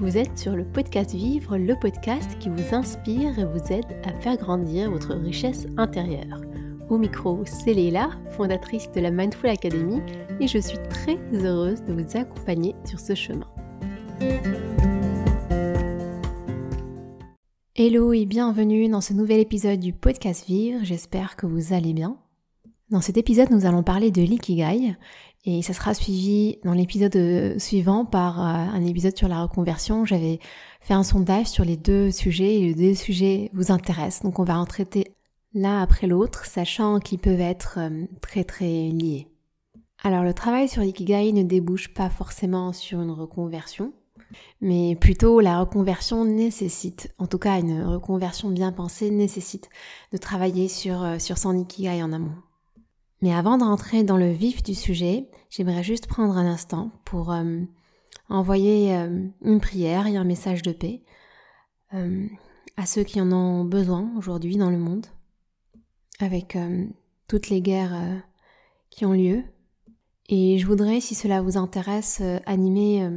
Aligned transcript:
Vous 0.00 0.16
êtes 0.16 0.38
sur 0.38 0.54
le 0.54 0.64
podcast 0.64 1.12
Vivre, 1.12 1.58
le 1.58 1.74
podcast 1.74 2.38
qui 2.38 2.48
vous 2.48 2.72
inspire 2.72 3.36
et 3.36 3.44
vous 3.44 3.72
aide 3.72 3.96
à 4.04 4.12
faire 4.20 4.36
grandir 4.36 4.92
votre 4.92 5.12
richesse 5.12 5.66
intérieure. 5.76 6.40
Au 6.88 6.98
micro, 6.98 7.42
c'est 7.44 7.74
Léla, 7.74 8.10
fondatrice 8.30 8.88
de 8.92 9.00
la 9.00 9.10
Mindful 9.10 9.50
Academy, 9.50 10.00
et 10.38 10.46
je 10.46 10.58
suis 10.58 10.78
très 10.88 11.18
heureuse 11.32 11.82
de 11.82 11.92
vous 11.92 12.16
accompagner 12.16 12.76
sur 12.84 13.00
ce 13.00 13.16
chemin. 13.16 13.48
Hello 17.74 18.12
et 18.12 18.24
bienvenue 18.24 18.88
dans 18.88 19.00
ce 19.00 19.14
nouvel 19.14 19.40
épisode 19.40 19.80
du 19.80 19.92
podcast 19.92 20.46
Vivre, 20.46 20.84
j'espère 20.84 21.34
que 21.34 21.46
vous 21.46 21.72
allez 21.72 21.92
bien. 21.92 22.16
Dans 22.90 23.02
cet 23.02 23.18
épisode, 23.18 23.50
nous 23.50 23.66
allons 23.66 23.82
parler 23.82 24.10
de 24.10 24.22
l'ikigai 24.22 24.96
et 25.44 25.60
ça 25.60 25.74
sera 25.74 25.92
suivi 25.92 26.56
dans 26.64 26.72
l'épisode 26.72 27.16
euh, 27.16 27.58
suivant 27.58 28.06
par 28.06 28.40
euh, 28.40 28.44
un 28.44 28.82
épisode 28.82 29.14
sur 29.14 29.28
la 29.28 29.42
reconversion. 29.42 30.06
J'avais 30.06 30.40
fait 30.80 30.94
un 30.94 31.02
sondage 31.02 31.48
sur 31.48 31.66
les 31.66 31.76
deux 31.76 32.10
sujets 32.10 32.54
et 32.54 32.68
les 32.68 32.74
deux 32.74 32.94
sujets 32.94 33.50
vous 33.52 33.70
intéressent. 33.70 34.22
Donc 34.22 34.38
on 34.38 34.44
va 34.44 34.58
en 34.58 34.64
traiter 34.64 35.12
l'un 35.52 35.82
après 35.82 36.06
l'autre, 36.06 36.46
sachant 36.46 36.98
qu'ils 36.98 37.18
peuvent 37.18 37.42
être 37.42 37.78
euh, 37.78 38.06
très 38.22 38.44
très 38.44 38.88
liés. 38.88 39.28
Alors 40.02 40.24
le 40.24 40.32
travail 40.32 40.66
sur 40.66 40.80
l'ikigai 40.80 41.30
ne 41.34 41.42
débouche 41.42 41.92
pas 41.92 42.08
forcément 42.08 42.72
sur 42.72 43.02
une 43.02 43.10
reconversion, 43.10 43.92
mais 44.62 44.96
plutôt 44.96 45.40
la 45.40 45.60
reconversion 45.60 46.24
nécessite, 46.24 47.14
en 47.18 47.26
tout 47.26 47.38
cas 47.38 47.60
une 47.60 47.82
reconversion 47.82 48.48
bien 48.48 48.72
pensée 48.72 49.10
nécessite 49.10 49.68
de 50.10 50.16
travailler 50.16 50.68
sur, 50.68 51.04
sur 51.18 51.36
son 51.36 51.54
ikigai 51.58 52.02
en 52.02 52.14
amont. 52.14 52.32
Mais 53.20 53.34
avant 53.34 53.58
de 53.58 53.64
rentrer 53.64 54.04
dans 54.04 54.16
le 54.16 54.30
vif 54.30 54.62
du 54.62 54.74
sujet, 54.74 55.28
j'aimerais 55.50 55.82
juste 55.82 56.06
prendre 56.06 56.36
un 56.36 56.46
instant 56.46 56.92
pour 57.04 57.32
euh, 57.32 57.60
envoyer 58.28 58.94
euh, 58.94 59.26
une 59.42 59.60
prière 59.60 60.06
et 60.06 60.16
un 60.16 60.24
message 60.24 60.62
de 60.62 60.72
paix 60.72 61.02
euh, 61.94 62.26
à 62.76 62.86
ceux 62.86 63.02
qui 63.02 63.20
en 63.20 63.32
ont 63.32 63.64
besoin 63.64 64.12
aujourd'hui 64.16 64.56
dans 64.56 64.70
le 64.70 64.78
monde, 64.78 65.06
avec 66.20 66.56
toutes 67.26 67.48
les 67.48 67.60
guerres 67.60 68.22
qui 68.88 69.04
ont 69.04 69.12
lieu. 69.12 69.42
Et 70.28 70.58
je 70.58 70.66
voudrais, 70.66 71.00
si 71.00 71.16
cela 71.16 71.42
vous 71.42 71.56
intéresse, 71.56 72.22
animer 72.46 73.08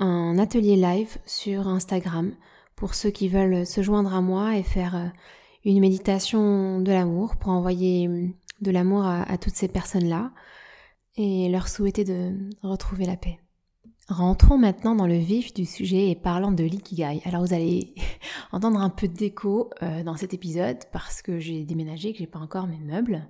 un 0.00 0.36
atelier 0.36 0.74
live 0.74 1.16
sur 1.26 1.68
Instagram 1.68 2.34
pour 2.74 2.94
ceux 2.94 3.10
qui 3.10 3.28
veulent 3.28 3.64
se 3.64 3.82
joindre 3.82 4.14
à 4.14 4.20
moi 4.20 4.56
et 4.56 4.64
faire 4.64 5.12
une 5.64 5.78
méditation 5.78 6.80
de 6.80 6.90
l'amour 6.90 7.36
pour 7.36 7.52
envoyer 7.52 8.34
de 8.60 8.70
l'amour 8.70 9.04
à, 9.04 9.38
toutes 9.38 9.54
ces 9.54 9.68
personnes-là 9.68 10.32
et 11.16 11.48
leur 11.48 11.68
souhaiter 11.68 12.04
de 12.04 12.32
retrouver 12.62 13.06
la 13.06 13.16
paix. 13.16 13.38
Rentrons 14.08 14.56
maintenant 14.56 14.94
dans 14.94 15.06
le 15.06 15.16
vif 15.18 15.52
du 15.52 15.64
sujet 15.64 16.10
et 16.10 16.14
parlons 16.14 16.52
de 16.52 16.62
l'ikigai. 16.62 17.20
Alors 17.24 17.44
vous 17.44 17.54
allez 17.54 17.94
entendre 18.52 18.80
un 18.80 18.90
peu 18.90 19.08
d'écho 19.08 19.70
euh, 19.82 20.04
dans 20.04 20.16
cet 20.16 20.32
épisode 20.32 20.78
parce 20.92 21.22
que 21.22 21.40
j'ai 21.40 21.64
déménagé, 21.64 22.12
que 22.12 22.18
j'ai 22.18 22.28
pas 22.28 22.38
encore 22.38 22.68
mes 22.68 22.78
meubles. 22.78 23.28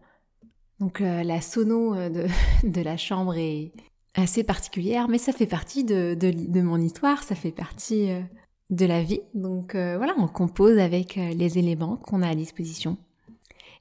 Donc 0.79 1.01
euh, 1.01 1.23
la 1.23 1.41
sono 1.41 1.95
euh, 1.95 2.29
de, 2.63 2.81
la 2.83 2.99
chambre 2.99 3.37
est 3.37 3.73
assez 4.15 4.45
particulière, 4.45 5.09
mais 5.09 5.19
ça 5.19 5.33
fait 5.33 5.47
partie 5.47 5.85
de 5.85 6.61
mon 6.61 6.81
histoire, 6.81 7.23
ça 7.23 7.35
fait 7.35 7.53
partie 7.53 8.09
de 8.71 8.87
la 8.87 9.03
vie. 9.03 9.21
Donc 9.35 9.73
voilà, 9.75 10.15
on 10.17 10.27
compose 10.27 10.79
avec 10.79 11.17
les 11.17 11.59
éléments 11.59 11.99
qu'on 11.99 12.23
a 12.23 12.29
à 12.29 12.35
disposition. 12.35 12.97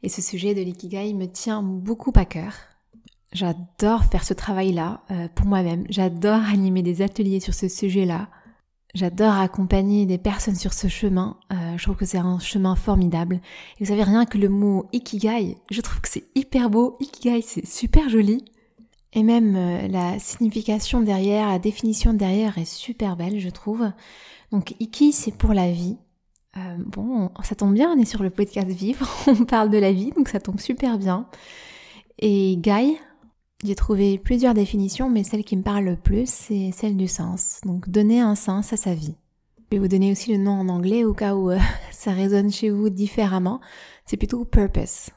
Et 0.03 0.09
ce 0.09 0.21
sujet 0.21 0.53
de 0.53 0.61
l'ikigai 0.61 1.13
me 1.13 1.27
tient 1.27 1.61
beaucoup 1.61 2.13
à 2.15 2.25
cœur. 2.25 2.53
J'adore 3.33 4.05
faire 4.05 4.23
ce 4.23 4.33
travail-là 4.33 5.02
euh, 5.11 5.27
pour 5.35 5.45
moi-même. 5.45 5.85
J'adore 5.89 6.41
animer 6.52 6.83
des 6.83 7.02
ateliers 7.02 7.39
sur 7.39 7.53
ce 7.53 7.67
sujet-là. 7.67 8.29
J'adore 8.93 9.33
accompagner 9.33 10.05
des 10.05 10.17
personnes 10.17 10.55
sur 10.55 10.71
ce 10.71 10.87
chemin. 10.87 11.37
Euh, 11.52 11.77
je 11.77 11.83
trouve 11.83 11.97
que 11.97 12.05
c'est 12.05 12.17
un 12.17 12.39
chemin 12.39 12.77
formidable. 12.77 13.42
Et 13.77 13.83
vous 13.83 13.89
savez 13.89 14.03
rien 14.03 14.25
que 14.25 14.37
le 14.37 14.47
mot 14.47 14.86
ikigai, 14.93 15.58
je 15.70 15.81
trouve 15.81 15.99
que 15.99 16.08
c'est 16.08 16.23
hyper 16.33 16.70
beau. 16.70 16.95
Ikigai, 17.02 17.41
c'est 17.41 17.65
super 17.65 18.08
joli. 18.08 18.45
Et 19.11 19.23
même 19.23 19.55
euh, 19.58 19.87
la 19.89 20.17
signification 20.20 21.02
derrière, 21.02 21.49
la 21.49 21.59
définition 21.59 22.14
derrière 22.14 22.58
est 22.58 22.64
super 22.64 23.17
belle, 23.17 23.39
je 23.39 23.49
trouve. 23.49 23.91
Donc 24.52 24.75
iki, 24.80 25.11
c'est 25.11 25.36
pour 25.36 25.53
la 25.53 25.70
vie. 25.71 25.97
Euh, 26.58 26.76
bon, 26.77 27.30
ça 27.43 27.55
tombe 27.55 27.73
bien, 27.73 27.92
on 27.92 27.99
est 27.99 28.05
sur 28.05 28.23
le 28.23 28.30
podcast 28.30 28.67
Vivre, 28.67 29.08
on 29.27 29.45
parle 29.45 29.70
de 29.70 29.77
la 29.77 29.92
vie, 29.92 30.11
donc 30.11 30.30
ça 30.30 30.39
tombe 30.39 30.60
super 30.60 30.98
bien. 30.98 31.27
Et 32.20 32.55
Guy, 32.58 32.98
j'ai 33.64 33.76
trouvé 33.76 34.17
plusieurs 34.17 34.54
définitions, 34.54 35.10
mais 35.10 35.23
celle 35.23 35.44
qui 35.44 35.58
me 35.58 35.64
parle 35.64 35.86
le 35.86 35.98
plus, 35.98 36.30
c'est 36.30 36.71
celle 36.71 36.95
du 36.95 37.08
sens. 37.08 37.60
Donc 37.65 37.89
donner 37.89 38.21
un 38.21 38.36
sens 38.36 38.71
à 38.71 38.77
sa 38.77 38.94
vie. 38.94 39.15
Je 39.58 39.76
vais 39.76 39.80
vous 39.80 39.88
donner 39.88 40.11
aussi 40.11 40.32
le 40.32 40.42
nom 40.42 40.54
en 40.54 40.70
anglais 40.70 41.04
au 41.04 41.14
cas 41.14 41.36
où 41.36 41.49
euh, 41.49 41.60
ça 41.92 42.11
résonne 42.11 42.52
chez 42.52 42.70
vous 42.70 42.89
différemment. 42.89 43.60
C'est 44.05 44.17
plutôt 44.17 44.45
purpose. 44.45 45.10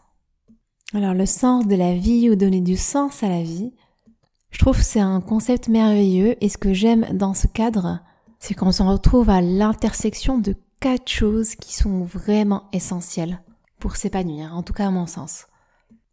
Alors 0.94 1.14
le 1.14 1.26
sens 1.26 1.66
de 1.66 1.76
la 1.76 1.94
vie 1.94 2.30
ou 2.30 2.34
donner 2.34 2.62
du 2.62 2.76
sens 2.76 3.22
à 3.22 3.28
la 3.28 3.42
vie, 3.42 3.74
je 4.50 4.58
trouve 4.58 4.78
que 4.78 4.84
c'est 4.84 5.00
un 5.00 5.20
concept 5.20 5.68
merveilleux 5.68 6.42
et 6.42 6.48
ce 6.48 6.56
que 6.56 6.72
j'aime 6.72 7.06
dans 7.12 7.34
ce 7.34 7.46
cadre, 7.46 8.00
c'est 8.38 8.54
qu'on 8.54 8.72
se 8.72 8.82
retrouve 8.82 9.28
à 9.28 9.42
l'intersection 9.42 10.38
de 10.38 10.56
quatre 10.80 11.08
choses 11.08 11.54
qui 11.54 11.74
sont 11.74 12.02
vraiment 12.02 12.68
essentielles 12.72 13.42
pour 13.78 13.96
s'épanouir, 13.96 14.54
en 14.54 14.62
tout 14.62 14.72
cas 14.72 14.88
à 14.88 14.90
mon 14.90 15.06
sens. 15.06 15.46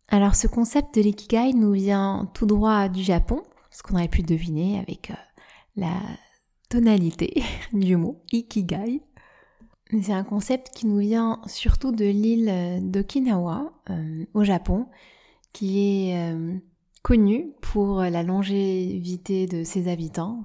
Alors 0.08 0.36
ce 0.36 0.48
concept 0.48 0.96
de 0.96 1.02
l'ikigai 1.02 1.53
nous 1.53 1.72
vient 1.72 2.30
tout 2.34 2.46
droit 2.46 2.90
du 2.90 3.03
Japon, 3.03 3.44
ce 3.72 3.81
qu'on 3.81 3.96
aurait 3.96 4.08
pu 4.08 4.22
deviner 4.22 4.80
avec 4.80 5.12
euh, 5.12 5.16
la 5.76 5.94
tonalité 6.70 7.44
du 7.74 7.96
mot 7.96 8.22
ikigai. 8.31 9.02
C'est 10.02 10.14
un 10.14 10.24
concept 10.24 10.72
qui 10.76 10.88
nous 10.88 10.97
vient 10.97 11.42
surtout 11.46 11.92
de 11.92 12.06
l'île 12.06 12.82
d'Okinawa 12.92 13.72
euh, 13.92 14.26
au 14.34 14.44
Japon, 14.44 14.88
qui 15.53 16.09
est 16.09 16.18
euh, 16.18 16.58
connue 17.03 17.53
pour 17.62 18.02
la 18.02 18.24
longévité 18.24 19.46
de 19.46 19.64
ses 19.64 19.88
habitants, 19.88 20.44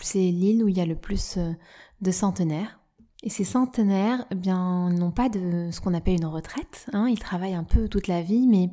c'est 0.00 0.18
l'île 0.18 0.62
où 0.62 0.68
il 0.68 0.76
y 0.76 0.80
a 0.80 0.86
le 0.86 0.94
plus 0.94 1.38
de 2.00 2.10
centenaires. 2.12 2.78
Et 3.22 3.30
ces 3.30 3.44
centenaires, 3.44 4.26
eh 4.30 4.34
bien, 4.34 4.90
n'ont 4.90 5.10
pas 5.10 5.28
de 5.28 5.70
ce 5.72 5.80
qu'on 5.80 5.94
appelle 5.94 6.14
une 6.14 6.26
retraite. 6.26 6.86
Hein. 6.92 7.08
Ils 7.08 7.18
travaillent 7.18 7.54
un 7.54 7.64
peu 7.64 7.88
toute 7.88 8.06
la 8.06 8.22
vie, 8.22 8.46
mais 8.46 8.70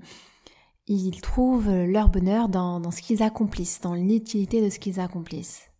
ils 0.87 1.19
trouvent 1.21 1.71
leur 1.71 2.09
bonheur 2.09 2.47
dans, 2.47 2.91
ce 2.91 3.01
qu'ils 3.01 3.23
accomplissent, 3.23 3.81
dans 3.81 3.95
l'utilité 3.95 4.61
de 4.61 4.69
ce 4.69 4.79
qu'ils 4.79 4.99
accomplissent. 4.99 5.71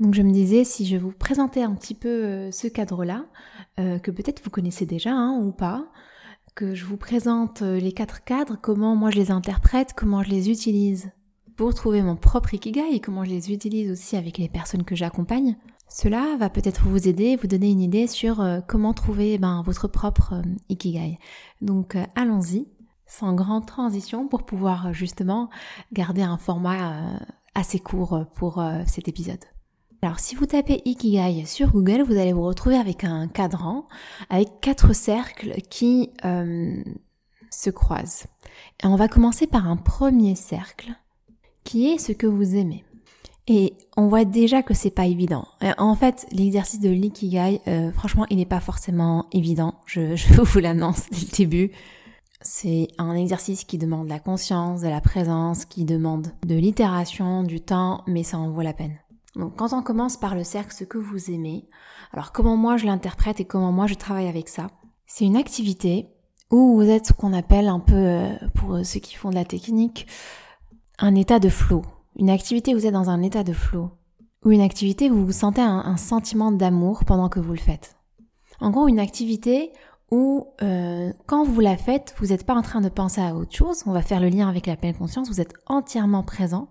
Donc 0.00 0.14
je 0.14 0.22
me 0.22 0.32
disais, 0.32 0.64
si 0.64 0.86
je 0.86 0.96
vous 0.96 1.12
présentais 1.12 1.62
un 1.62 1.74
petit 1.74 1.94
peu 1.94 2.08
euh, 2.08 2.50
ce 2.50 2.68
cadre-là, 2.68 3.26
euh, 3.78 3.98
que 3.98 4.10
peut-être 4.10 4.42
vous 4.42 4.50
connaissez 4.50 4.86
déjà 4.86 5.12
hein, 5.12 5.38
ou 5.42 5.52
pas, 5.52 5.88
que 6.54 6.74
je 6.74 6.86
vous 6.86 6.96
présente 6.96 7.60
euh, 7.60 7.78
les 7.78 7.92
quatre 7.92 8.24
cadres, 8.24 8.56
comment 8.60 8.96
moi 8.96 9.10
je 9.10 9.18
les 9.18 9.30
interprète, 9.30 9.92
comment 9.94 10.22
je 10.22 10.30
les 10.30 10.50
utilise 10.50 11.10
pour 11.54 11.74
trouver 11.74 12.00
mon 12.00 12.16
propre 12.16 12.54
ikigai 12.54 12.94
et 12.94 13.00
comment 13.00 13.24
je 13.24 13.30
les 13.30 13.52
utilise 13.52 13.90
aussi 13.90 14.16
avec 14.16 14.38
les 14.38 14.48
personnes 14.48 14.84
que 14.84 14.96
j'accompagne, 14.96 15.58
cela 15.92 16.36
va 16.38 16.48
peut-être 16.48 16.84
vous 16.84 17.08
aider, 17.08 17.34
vous 17.34 17.48
donner 17.48 17.68
une 17.68 17.80
idée 17.80 18.06
sur 18.06 18.40
euh, 18.40 18.60
comment 18.66 18.94
trouver 18.94 19.38
ben, 19.38 19.62
votre 19.66 19.88
propre 19.88 20.34
euh, 20.34 20.42
ikigai. 20.68 21.18
Donc 21.62 21.96
euh, 21.96 22.04
allons-y, 22.14 22.68
sans 23.06 23.34
grande 23.34 23.66
transition, 23.66 24.28
pour 24.28 24.44
pouvoir 24.44 24.94
justement 24.94 25.50
garder 25.92 26.22
un 26.22 26.38
format 26.38 27.18
assez 27.56 27.80
court 27.80 28.24
pour 28.36 28.62
cet 28.86 29.08
épisode. 29.08 29.44
Alors 30.00 30.20
si 30.20 30.36
vous 30.36 30.46
tapez 30.46 30.80
Ikigai 30.84 31.44
sur 31.44 31.72
Google, 31.72 32.02
vous 32.02 32.16
allez 32.16 32.32
vous 32.32 32.44
retrouver 32.44 32.76
avec 32.76 33.02
un 33.02 33.26
cadran 33.26 33.88
avec 34.28 34.60
quatre 34.60 34.94
cercles 34.94 35.54
qui 35.68 36.12
se 36.22 37.70
croisent. 37.70 38.28
Et 38.84 38.86
on 38.86 38.94
va 38.94 39.08
commencer 39.08 39.48
par 39.48 39.66
un 39.66 39.76
premier 39.76 40.36
cercle 40.36 40.92
qui 41.64 41.88
est 41.88 41.98
ce 41.98 42.12
que 42.12 42.28
vous 42.28 42.54
aimez. 42.54 42.84
Et 43.46 43.74
on 43.96 44.08
voit 44.08 44.24
déjà 44.24 44.62
que 44.62 44.74
c'est 44.74 44.90
pas 44.90 45.06
évident. 45.06 45.46
En 45.78 45.94
fait, 45.94 46.26
l'exercice 46.30 46.80
de 46.80 46.90
l'ikigai, 46.90 47.60
euh, 47.66 47.90
franchement, 47.92 48.26
il 48.30 48.36
n'est 48.36 48.46
pas 48.46 48.60
forcément 48.60 49.26
évident. 49.32 49.74
Je, 49.86 50.40
vous 50.42 50.58
l'annonce 50.58 51.08
dès 51.10 51.20
le 51.20 51.36
début. 51.36 51.70
C'est 52.42 52.88
un 52.96 53.14
exercice 53.14 53.64
qui 53.64 53.76
demande 53.76 54.06
de 54.06 54.12
la 54.12 54.18
conscience, 54.18 54.80
de 54.80 54.88
la 54.88 55.00
présence, 55.00 55.64
qui 55.66 55.84
demande 55.84 56.28
de 56.46 56.54
l'itération, 56.54 57.42
du 57.42 57.60
temps, 57.60 58.02
mais 58.06 58.22
ça 58.22 58.38
en 58.38 58.50
vaut 58.50 58.62
la 58.62 58.72
peine. 58.72 58.96
Donc 59.36 59.56
quand 59.56 59.72
on 59.72 59.82
commence 59.82 60.16
par 60.16 60.34
le 60.34 60.42
cercle, 60.42 60.72
ce 60.74 60.84
que 60.84 60.96
vous 60.96 61.30
aimez, 61.30 61.68
alors 62.12 62.32
comment 62.32 62.56
moi 62.56 62.78
je 62.78 62.86
l'interprète 62.86 63.40
et 63.40 63.44
comment 63.44 63.72
moi 63.72 63.86
je 63.86 63.94
travaille 63.94 64.26
avec 64.26 64.48
ça, 64.48 64.68
c'est 65.06 65.26
une 65.26 65.36
activité 65.36 66.08
où 66.50 66.76
vous 66.76 66.88
êtes 66.88 67.06
ce 67.06 67.12
qu'on 67.12 67.34
appelle 67.34 67.68
un 67.68 67.78
peu, 67.78 67.94
euh, 67.94 68.32
pour 68.54 68.84
ceux 68.84 69.00
qui 69.00 69.14
font 69.16 69.30
de 69.30 69.34
la 69.34 69.44
technique, 69.44 70.06
un 70.98 71.14
état 71.14 71.38
de 71.38 71.48
flow 71.48 71.82
une 72.16 72.30
activité 72.30 72.74
où 72.74 72.78
vous 72.78 72.86
êtes 72.86 72.92
dans 72.92 73.10
un 73.10 73.22
état 73.22 73.44
de 73.44 73.52
flow, 73.52 73.90
ou 74.44 74.52
une 74.52 74.60
activité 74.60 75.10
où 75.10 75.26
vous 75.26 75.32
sentez 75.32 75.60
un, 75.60 75.96
sentiment 75.96 76.50
d'amour 76.50 77.04
pendant 77.04 77.28
que 77.28 77.40
vous 77.40 77.52
le 77.52 77.58
faites. 77.58 77.96
En 78.60 78.70
gros, 78.70 78.88
une 78.88 78.98
activité 78.98 79.72
où 80.10 80.48
euh, 80.62 81.12
quand 81.26 81.44
vous 81.44 81.60
la 81.60 81.76
faites, 81.76 82.14
vous 82.18 82.26
n'êtes 82.26 82.44
pas 82.44 82.54
en 82.54 82.62
train 82.62 82.80
de 82.80 82.88
penser 82.88 83.20
à 83.20 83.34
autre 83.34 83.54
chose, 83.54 83.82
on 83.86 83.92
va 83.92 84.02
faire 84.02 84.20
le 84.20 84.28
lien 84.28 84.48
avec 84.48 84.66
la 84.66 84.76
pleine 84.76 84.96
conscience, 84.96 85.28
vous 85.28 85.40
êtes 85.40 85.54
entièrement 85.66 86.22
présent 86.22 86.68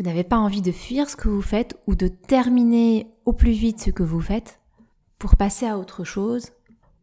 vous 0.00 0.06
n'avez 0.06 0.24
pas 0.24 0.38
envie 0.38 0.62
de 0.62 0.72
fuir 0.72 1.10
ce 1.10 1.16
que 1.16 1.28
vous 1.28 1.42
faites 1.42 1.76
ou 1.86 1.94
de 1.94 2.08
terminer 2.08 3.12
au 3.26 3.34
plus 3.34 3.52
vite 3.52 3.80
ce 3.80 3.90
que 3.90 4.02
vous 4.02 4.22
faites 4.22 4.58
pour 5.18 5.36
passer 5.36 5.66
à 5.66 5.76
autre 5.76 6.04
chose, 6.04 6.52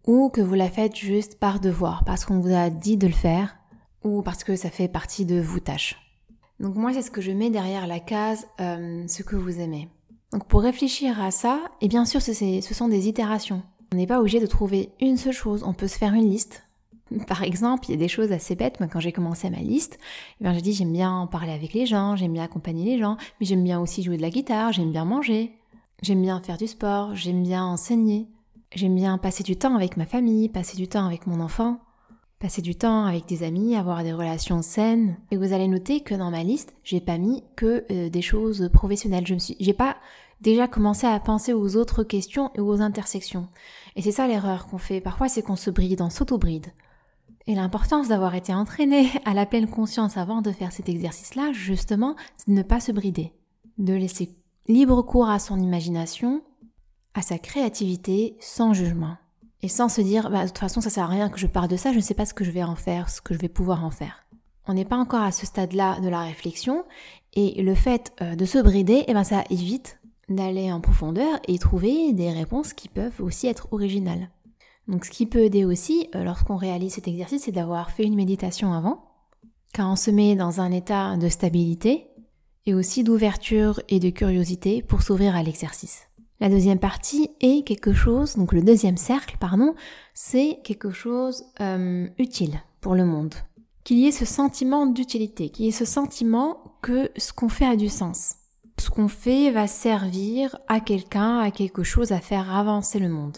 ou 0.08 0.30
que 0.30 0.42
vous 0.42 0.56
la 0.56 0.68
faites 0.68 0.96
juste 0.96 1.38
par 1.38 1.60
devoir, 1.60 2.04
parce 2.06 2.26
qu'on 2.26 2.40
vous 2.40 2.56
a 2.56 2.72
dit 2.72 2.98
de 2.98 3.06
le 3.06 3.14
faire, 3.14 3.56
ou 4.04 4.24
parce 4.24 4.44
que 4.44 4.56
ça 4.56 4.72
fait 4.72 4.88
partie 4.88 5.28
de 5.28 5.40
vos 5.40 5.60
tâches. 5.60 6.07
Donc 6.60 6.76
moi, 6.76 6.94
c'est 6.94 7.02
ce 7.02 7.12
que 7.12 7.22
je 7.22 7.32
mets 7.32 7.50
derrière 7.50 7.88
la 7.88 8.00
case 8.00 8.48
euh, 8.60 9.04
ce 9.08 9.24
que 9.24 9.36
vous 9.36 9.60
aimez. 9.60 9.90
Donc 10.32 10.48
pour 10.48 10.62
réfléchir 10.62 11.22
à 11.22 11.32
ça, 11.32 11.60
et 11.82 11.88
bien 11.88 12.06
sûr, 12.06 12.22
ce, 12.22 12.34
sont 12.34 12.88
des 12.88 13.08
itérations. 13.08 13.62
On 13.94 13.96
n'est 13.96 14.08
pas 14.08 14.20
obligé 14.20 14.40
de 14.40 14.46
trouver 14.46 14.90
une 15.00 15.18
seule 15.18 15.34
chose, 15.34 15.64
on 15.64 15.74
peut 15.74 15.88
se 15.88 15.98
faire 15.98 16.14
une 16.14 16.30
liste. 16.30 16.64
Par 17.28 17.44
exemple, 17.44 17.86
il 17.88 17.92
y 17.92 17.94
a 17.94 17.98
des 17.98 18.10
choses 18.10 18.32
assez 18.32 18.56
bêtes. 18.56 18.80
Moi, 18.80 18.90
quand 18.92 19.00
j'ai 19.00 19.14
commencé 19.14 19.50
ma 19.50 19.60
liste, 19.60 19.98
eh 20.42 20.54
j'ai 20.54 20.62
dit 20.62 20.74
j'aime 20.74 20.92
bien 20.92 21.28
parler 21.32 21.54
avec 21.54 21.74
les 21.74 21.86
gens, 21.86 22.16
j'aime 22.16 22.34
bien 22.34 22.44
accompagner 22.44 22.84
les 22.84 23.00
gens, 23.00 23.18
mais 23.40 23.46
j'aime 23.46 23.64
bien 23.64 23.80
aussi 23.80 24.04
jouer 24.04 24.18
de 24.18 24.22
la 24.22 24.30
guitare, 24.30 24.74
j'aime 24.74 24.92
bien 24.92 25.06
manger, 25.06 25.54
j'aime 26.02 26.22
bien 26.22 26.42
faire 26.42 26.58
du 26.58 26.68
sport, 26.68 27.16
j'aime 27.16 27.44
bien 27.44 27.64
enseigner, 27.64 28.28
j'aime 28.76 28.96
bien 28.96 29.18
passer 29.18 29.44
du 29.44 29.56
temps 29.56 29.76
avec 29.76 29.96
ma 29.96 30.06
famille, 30.06 30.50
passer 30.50 30.76
du 30.76 30.90
temps 30.90 31.06
avec 31.06 31.28
mon 31.28 31.40
enfant 31.40 31.80
passer 32.40 32.62
du 32.62 32.76
temps 32.76 33.06
avec 33.06 33.26
des 33.26 33.44
amis, 33.44 33.76
avoir 33.76 34.04
des 34.04 34.14
relations 34.14 34.62
saines. 34.62 35.18
Et 35.32 35.38
vous 35.38 35.54
allez 35.54 35.68
noter 35.68 36.02
que 36.02 36.16
dans 36.16 36.32
ma 36.32 36.44
liste, 36.44 36.76
j'ai 36.84 37.02
pas 37.02 37.18
mis 37.18 37.44
que 37.56 37.86
euh, 37.92 38.10
des 38.10 38.22
choses 38.22 38.70
professionnelles. 38.72 39.26
Je 39.26 39.34
me 39.34 39.40
suis, 39.40 39.58
j'ai 39.60 39.74
pas 39.74 39.98
déjà 40.42 40.68
commencé 40.68 41.08
à 41.08 41.20
penser 41.20 41.54
aux 41.54 41.76
autres 41.76 42.04
questions 42.04 42.52
et 42.56 42.62
aux 42.62 42.82
intersections. 42.82 43.48
Et 43.96 44.02
c'est 44.02 44.12
ça 44.12 44.28
l'erreur 44.28 44.68
qu'on 44.68 44.78
fait 44.78 45.02
parfois, 45.02 45.30
c'est 45.30 45.42
qu'on 45.42 45.56
se 45.56 45.72
bride, 45.72 46.02
on 46.02 46.10
s'auto-bride. 46.10 46.68
Et 47.48 47.56
l'importance 47.56 48.10
d'avoir 48.10 48.36
été 48.36 48.54
entraîné 48.54 49.10
à 49.26 49.34
la 49.34 49.46
pleine 49.46 49.70
conscience 49.70 50.18
avant 50.18 50.42
de 50.42 50.52
faire 50.52 50.72
cet 50.72 50.90
exercice-là, 50.90 51.52
justement, 51.54 52.16
c'est 52.36 52.50
de 52.50 52.56
ne 52.56 52.62
pas 52.64 52.80
se 52.80 52.92
brider, 52.92 53.34
de 53.78 53.94
laisser 53.94 54.30
libre 54.68 55.02
cours 55.02 55.30
à 55.30 55.40
son 55.40 55.60
imagination, 55.60 56.44
à 57.14 57.22
sa 57.22 57.40
créativité, 57.40 58.38
sans 58.40 58.74
jugement. 58.74 59.16
Et 59.64 59.70
sans 59.70 59.90
se 59.90 60.02
dire, 60.02 60.30
bah, 60.30 60.44
de 60.44 60.48
toute 60.48 60.58
façon, 60.58 60.82
ça 60.82 60.90
sert 60.90 61.06
à 61.06 61.08
rien 61.08 61.30
que 61.30 61.40
je 61.40 61.48
parle 61.48 61.68
de 61.68 61.78
ça, 61.78 61.92
je 61.92 61.98
ne 61.98 62.02
sais 62.02 62.14
pas 62.14 62.26
ce 62.26 62.34
que 62.34 62.44
je 62.44 62.52
vais 62.52 62.64
en 62.64 62.76
faire, 62.76 63.10
ce 63.10 63.22
que 63.22 63.34
je 63.34 63.40
vais 63.40 63.50
pouvoir 63.50 63.84
en 63.84 63.92
faire. 63.92 64.24
On 64.68 64.74
n'est 64.74 64.86
pas 64.86 64.98
encore 64.98 65.22
à 65.22 65.32
ce 65.32 65.46
stade-là 65.46 66.00
de 66.00 66.10
la 66.10 66.22
réflexion, 66.22 66.84
et 67.34 67.62
le 67.62 67.76
fait 67.76 68.14
euh, 68.22 68.36
de 68.36 68.46
se 68.46 68.58
brider, 68.60 69.06
eh 69.08 69.14
ben, 69.14 69.24
ça 69.24 69.44
évite 69.50 70.00
d'aller 70.30 70.72
en 70.72 70.82
profondeur 70.82 71.40
et 71.48 71.58
trouver 71.58 72.12
des 72.14 72.32
réponses 72.32 72.74
qui 72.74 72.90
peuvent 72.90 73.22
aussi 73.22 73.48
être 73.48 73.68
originales. 73.72 74.30
Donc 74.88 75.06
ce 75.06 75.12
qui 75.12 75.26
peut 75.26 75.44
aider 75.44 75.66
aussi 75.66 76.10
euh, 76.16 76.24
lorsqu'on 76.24 76.56
réalise 76.56 76.94
cet 76.94 77.08
exercice, 77.08 77.44
c'est 77.44 77.52
d'avoir 77.52 77.92
fait 77.92 78.04
une 78.04 78.16
méditation 78.16 78.74
avant, 78.74 79.06
car 79.74 79.90
on 79.90 79.96
se 79.96 80.12
met 80.12 80.36
dans 80.36 80.62
un 80.62 80.72
état 80.72 81.18
de 81.18 81.30
stabilité 81.30 82.08
et 82.66 82.74
aussi 82.74 83.04
d'ouverture 83.04 83.82
et 83.90 84.00
de 84.00 84.10
curiosité 84.10 84.82
pour 84.82 85.02
s'ouvrir 85.02 85.36
à 85.36 85.44
l'exercice. 85.44 86.08
La 86.40 86.50
deuxième 86.50 86.80
partie 86.80 87.32
est 87.42 87.66
quelque 87.66 87.94
chose, 87.94 88.36
donc 88.36 88.54
le 88.54 88.62
deuxième 88.62 88.98
cercle, 88.98 89.38
pardon, 89.40 89.74
c'est 90.14 90.60
quelque 90.64 90.92
chose 90.92 91.46
euh, 91.62 92.08
utile 92.20 92.62
pour 92.80 92.94
le 92.94 93.06
monde. 93.06 93.34
Qu'il 93.84 93.98
y 93.98 94.08
ait 94.08 94.12
ce 94.12 94.26
sentiment 94.26 94.86
d'utilité, 94.86 95.50
qu'il 95.50 95.66
y 95.66 95.70
ait 95.70 95.72
ce 95.72 95.86
sentiment 95.86 96.78
que 96.82 97.10
ce 97.18 97.34
qu'on 97.34 97.50
fait 97.50 97.66
a 97.66 97.76
du 97.76 97.90
sens. 97.90 98.36
Ce 98.80 98.92
qu'on 98.92 99.08
fait 99.08 99.50
va 99.50 99.66
servir 99.66 100.60
à 100.68 100.80
quelqu'un, 100.80 101.40
à 101.40 101.50
quelque 101.50 101.84
chose, 101.84 102.12
à 102.12 102.20
faire 102.20 102.56
avancer 102.56 103.00
le 103.00 103.10
monde. 103.10 103.38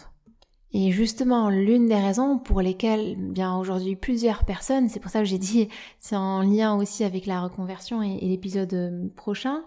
Et 0.72 0.92
justement, 0.92 1.48
l'une 1.48 1.86
des 1.86 1.96
raisons 1.96 2.38
pour 2.38 2.60
lesquelles, 2.60 3.16
bien 3.16 3.56
aujourd'hui, 3.56 3.96
plusieurs 3.96 4.44
personnes, 4.44 4.88
c'est 4.88 5.00
pour 5.00 5.10
ça 5.10 5.20
que 5.20 5.24
j'ai 5.24 5.38
dit, 5.38 5.68
c'est 5.98 6.16
en 6.16 6.42
lien 6.42 6.76
aussi 6.76 7.02
avec 7.02 7.26
la 7.26 7.40
reconversion 7.40 8.02
et, 8.02 8.20
l'épisode 8.20 8.72
euh, 8.74 9.08
prochain, 9.16 9.62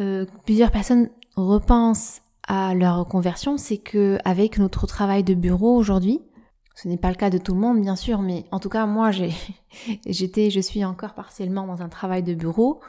euh, 0.00 0.26
plusieurs 0.44 0.70
personnes 0.70 1.08
repensent 1.36 2.20
à 2.46 2.74
leur 2.74 3.06
conversion, 3.06 3.56
c'est 3.56 3.78
que 3.78 4.18
avec 4.24 4.58
notre 4.58 4.86
travail 4.86 5.24
de 5.24 5.34
bureau 5.34 5.76
aujourd'hui, 5.76 6.20
ce 6.74 6.88
n'est 6.88 6.98
pas 6.98 7.10
le 7.10 7.14
cas 7.14 7.30
de 7.30 7.38
tout 7.38 7.54
le 7.54 7.60
monde 7.60 7.80
bien 7.80 7.96
sûr, 7.96 8.20
mais 8.20 8.44
en 8.50 8.58
tout 8.58 8.68
cas 8.68 8.86
moi 8.86 9.10
j'ai 9.10 9.32
j'étais 10.06 10.50
je 10.50 10.60
suis 10.60 10.84
encore 10.84 11.14
partiellement 11.14 11.66
dans 11.66 11.82
un 11.82 11.88
travail 11.88 12.22
de 12.22 12.34
bureau. 12.34 12.80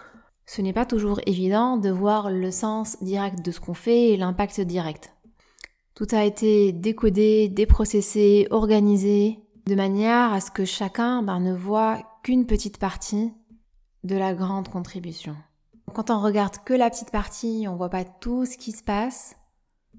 Ce 0.47 0.61
n'est 0.61 0.73
pas 0.73 0.85
toujours 0.85 1.19
évident 1.25 1.77
de 1.77 1.89
voir 1.89 2.29
le 2.29 2.51
sens 2.51 3.01
direct 3.01 3.43
de 3.43 3.51
ce 3.51 3.59
qu'on 3.59 3.73
fait 3.73 4.09
et 4.09 4.17
l'impact 4.17 4.61
direct. 4.61 5.11
Tout 5.95 6.07
a 6.11 6.23
été 6.23 6.71
décodé, 6.71 7.47
déprocessé, 7.47 8.47
organisé, 8.51 9.39
de 9.65 9.75
manière 9.75 10.33
à 10.33 10.41
ce 10.41 10.51
que 10.51 10.65
chacun 10.65 11.23
ben, 11.23 11.39
ne 11.39 11.53
voit 11.53 12.03
qu'une 12.21 12.45
petite 12.45 12.77
partie 12.77 13.33
de 14.03 14.15
la 14.15 14.35
grande 14.35 14.67
contribution. 14.67 15.35
Quand 15.93 16.11
on 16.11 16.19
regarde 16.19 16.57
que 16.65 16.73
la 16.73 16.89
petite 16.89 17.11
partie, 17.11 17.65
on 17.67 17.75
voit 17.75 17.89
pas 17.89 18.03
tout 18.03 18.45
ce 18.45 18.57
qui 18.57 18.71
se 18.71 18.83
passe, 18.83 19.35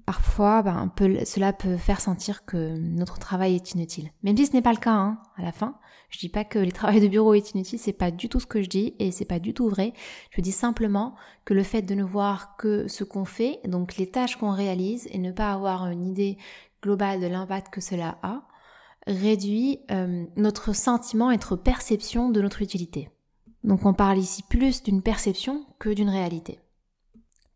Parfois, 0.07 0.61
ben, 0.61 0.89
cela 1.25 1.51
peut 1.51 1.75
faire 1.75 1.99
sentir 1.99 2.45
que 2.45 2.77
notre 2.77 3.19
travail 3.19 3.55
est 3.55 3.73
inutile. 3.73 4.09
Même 4.23 4.37
si 4.37 4.45
ce 4.45 4.53
n'est 4.53 4.61
pas 4.61 4.71
le 4.71 4.77
cas, 4.79 4.93
hein, 4.93 5.21
à 5.35 5.41
la 5.41 5.51
fin. 5.51 5.77
Je 6.09 6.17
dis 6.17 6.29
pas 6.29 6.45
que 6.45 6.59
le 6.59 6.71
travail 6.71 7.01
de 7.01 7.09
bureau 7.09 7.33
est 7.33 7.51
inutile, 7.51 7.77
c'est 7.77 7.91
pas 7.91 8.09
du 8.09 8.29
tout 8.29 8.39
ce 8.39 8.45
que 8.45 8.61
je 8.61 8.69
dis 8.69 8.95
et 8.99 9.11
c'est 9.11 9.25
pas 9.25 9.39
du 9.39 9.53
tout 9.53 9.67
vrai. 9.67 9.91
Je 10.31 10.39
dis 10.39 10.53
simplement 10.53 11.15
que 11.43 11.53
le 11.53 11.61
fait 11.61 11.81
de 11.81 11.93
ne 11.93 12.05
voir 12.05 12.55
que 12.55 12.87
ce 12.87 13.03
qu'on 13.03 13.25
fait, 13.25 13.59
donc 13.67 13.97
les 13.97 14.09
tâches 14.09 14.37
qu'on 14.37 14.51
réalise 14.51 15.09
et 15.11 15.17
ne 15.17 15.33
pas 15.33 15.51
avoir 15.51 15.87
une 15.87 16.05
idée 16.05 16.37
globale 16.81 17.19
de 17.19 17.27
l'impact 17.27 17.73
que 17.73 17.81
cela 17.81 18.17
a, 18.23 18.43
réduit 19.07 19.81
euh, 19.91 20.23
notre 20.37 20.71
sentiment, 20.71 21.31
notre 21.31 21.57
perception 21.57 22.29
de 22.29 22.41
notre 22.41 22.61
utilité. 22.61 23.09
Donc 23.65 23.85
on 23.85 23.93
parle 23.93 24.19
ici 24.19 24.41
plus 24.49 24.83
d'une 24.83 25.01
perception 25.01 25.65
que 25.79 25.89
d'une 25.89 26.09
réalité. 26.09 26.61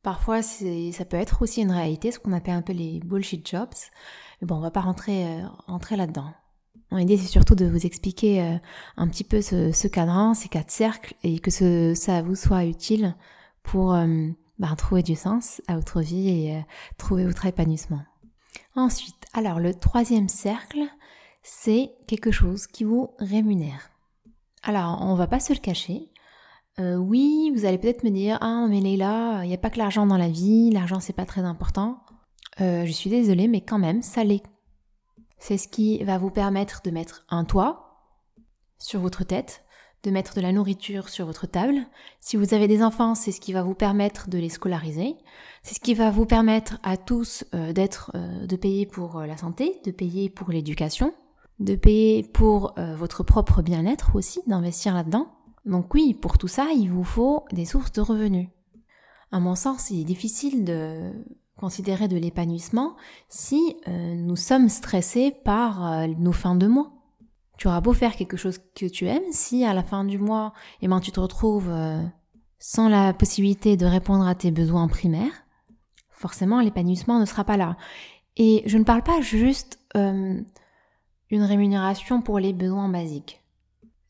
Parfois, 0.04 0.42
ça 0.42 1.06
peut 1.06 1.18
être 1.18 1.42
aussi 1.44 1.62
une 1.62 1.72
réalité, 1.72 2.12
ce 2.12 2.20
qu'on 2.20 2.34
appelle 2.34 2.56
un 2.56 2.64
peu 2.64 2.74
les 2.74 3.00
bullshit 3.00 3.48
jobs. 3.48 3.70
Mais 4.42 4.48
bon, 4.48 4.56
on 4.56 4.62
va 4.62 4.72
pas 4.72 4.82
rentrer, 4.82 5.26
euh, 5.26 5.96
là-dedans. 5.96 6.34
Mon 6.90 6.98
idée, 6.98 7.18
c'est 7.18 7.28
surtout 7.28 7.56
de 7.56 7.66
vous 7.66 7.86
expliquer 7.86 8.42
euh, 8.42 8.58
un 8.98 9.08
petit 9.08 9.24
peu 9.24 9.42
ce, 9.42 9.88
cadran, 9.88 10.34
ces 10.34 10.50
quatre 10.50 10.72
cercles, 10.72 11.14
et 11.24 11.40
que 11.40 11.52
ça 11.94 12.22
vous 12.24 12.36
soit 12.36 12.66
utile 12.66 13.16
pour 13.62 13.94
euh, 13.94 14.28
bah, 14.58 14.74
trouver 14.76 15.04
du 15.04 15.16
sens 15.16 15.62
à 15.68 15.76
votre 15.76 16.02
vie 16.02 16.30
et 16.30 16.66
trouver 16.98 17.26
votre 17.26 17.46
épanouissement. 17.46 18.02
Ensuite, 18.76 19.26
alors 19.34 19.60
le 19.60 19.74
troisième 19.74 20.30
cercle, 20.30 20.82
c'est 21.44 21.92
quelque 22.08 22.32
chose 22.32 22.66
qui 22.68 22.84
vous 22.84 23.14
rémunère. 23.20 23.92
Alors, 24.64 25.00
on 25.02 25.16
va 25.16 25.28
pas 25.28 25.40
se 25.40 25.54
le 25.54 25.60
cacher, 25.60 26.11
euh, 26.80 26.96
oui, 26.96 27.52
vous 27.54 27.66
allez 27.66 27.78
peut-être 27.78 28.04
me 28.04 28.10
dire 28.10 28.38
Ah, 28.42 28.66
mais 28.70 28.80
Leila, 28.80 29.42
il 29.44 29.48
n'y 29.48 29.54
a 29.54 29.58
pas 29.58 29.70
que 29.70 29.78
l'argent 29.78 30.06
dans 30.06 30.18
la 30.18 30.30
vie, 30.30 30.72
l'argent 30.72 31.00
c'est 31.00 31.14
pas 31.14 31.26
très 31.26 31.42
important. 31.42 32.00
Euh, 32.62 32.86
je 32.86 32.92
suis 32.92 33.10
désolée, 33.10 33.48
mais 33.48 33.62
quand 33.62 33.80
même, 33.80 34.02
ça 34.02 34.24
l'est. 34.24 34.44
C'est 35.38 35.58
ce 35.58 35.68
qui 35.68 36.04
va 36.04 36.18
vous 36.18 36.30
permettre 36.30 36.82
de 36.84 36.92
mettre 36.92 37.26
un 37.30 37.44
toit 37.44 38.08
sur 38.78 39.00
votre 39.00 39.24
tête, 39.24 39.64
de 40.04 40.12
mettre 40.12 40.36
de 40.36 40.42
la 40.42 40.52
nourriture 40.52 41.10
sur 41.10 41.26
votre 41.26 41.48
table. 41.48 41.76
Si 42.20 42.38
vous 42.38 42.54
avez 42.54 42.68
des 42.68 42.84
enfants, 42.84 43.16
c'est 43.16 43.32
ce 43.32 43.42
qui 43.42 43.54
va 43.54 43.64
vous 43.64 43.76
permettre 43.76 44.30
de 44.30 44.38
les 44.38 44.50
scolariser. 44.50 45.16
C'est 45.64 45.76
ce 45.76 45.80
qui 45.80 45.94
va 45.94 46.10
vous 46.10 46.26
permettre 46.26 46.78
à 46.84 46.96
tous 46.96 47.44
euh, 47.54 47.74
d'être, 47.74 48.12
de 48.16 48.56
payer 48.56 48.86
pour 48.86 49.22
la 49.22 49.38
santé, 49.38 49.80
de 49.84 49.92
payer 49.92 50.30
pour 50.30 50.52
l'éducation, 50.52 51.14
de 51.60 51.76
payer 51.76 52.24
pour 52.24 52.74
votre 52.78 53.24
propre 53.24 53.62
bien-être 53.62 54.16
aussi, 54.16 54.42
d'investir 54.48 54.94
là-dedans. 54.96 55.28
Donc 55.66 55.94
oui, 55.94 56.14
pour 56.14 56.38
tout 56.38 56.48
ça, 56.48 56.70
il 56.76 56.90
vous 56.90 57.04
faut 57.04 57.46
des 57.52 57.66
sources 57.66 57.92
de 57.92 58.02
revenus. 58.02 58.50
À 59.32 59.40
mon 59.40 59.56
sens, 59.56 59.90
il 59.92 60.02
est 60.02 60.06
difficile 60.06 60.66
de 60.66 61.14
considérer 61.58 62.08
de 62.08 62.18
l'épanouissement 62.18 62.96
si 63.30 63.78
euh, 63.88 64.16
nous 64.16 64.36
sommes 64.36 64.68
stressés 64.68 65.32
par 65.46 65.86
euh, 65.86 66.08
nos 66.18 66.32
fins 66.32 66.56
de 66.56 66.68
mois. 66.68 66.92
Tu 67.58 67.68
auras 67.68 67.82
beau 67.82 67.94
faire 67.94 68.16
quelque 68.16 68.38
chose 68.38 68.58
que 68.76 68.88
tu 68.88 69.06
aimes, 69.06 69.32
si 69.32 69.64
à 69.64 69.74
la 69.74 69.84
fin 69.84 70.04
du 70.04 70.18
mois, 70.18 70.54
eh 70.82 70.88
ben, 70.88 71.00
tu 71.00 71.12
te 71.12 71.20
retrouves 71.20 71.70
euh, 71.70 72.02
sans 72.58 72.90
la 72.90 73.14
possibilité 73.14 73.78
de 73.78 73.86
répondre 73.86 74.28
à 74.28 74.34
tes 74.34 74.50
besoins 74.50 74.88
primaires, 74.88 75.46
forcément 76.10 76.60
l'épanouissement 76.60 77.20
ne 77.20 77.26
sera 77.26 77.44
pas 77.44 77.58
là. 77.58 77.78
Et 78.38 78.64
je 78.66 78.78
ne 78.80 78.84
parle 78.84 79.04
pas 79.04 79.22
juste 79.22 79.78
une 79.94 80.46
rémunération 81.32 82.22
pour 82.22 82.40
les 82.40 82.54
besoins 82.54 82.88
basiques 82.88 83.41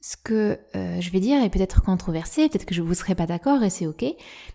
ce 0.01 0.17
que 0.17 0.59
euh, 0.75 0.99
je 0.99 1.11
vais 1.11 1.19
dire 1.19 1.41
est 1.43 1.49
peut-être 1.49 1.83
controversé, 1.83 2.49
peut-être 2.49 2.65
que 2.65 2.73
je 2.73 2.81
vous 2.81 2.95
serai 2.95 3.13
pas 3.13 3.27
d'accord 3.27 3.63
et 3.63 3.69
c'est 3.69 3.85
ok, 3.85 4.03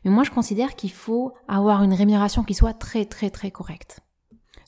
mais 0.04 0.10
moi 0.10 0.24
je 0.24 0.32
considère 0.32 0.74
qu'il 0.74 0.90
faut 0.90 1.32
avoir 1.46 1.84
une 1.84 1.94
rémunération 1.94 2.42
qui 2.42 2.54
soit 2.54 2.74
très 2.74 3.04
très 3.04 3.30
très 3.30 3.52
correcte. 3.52 4.00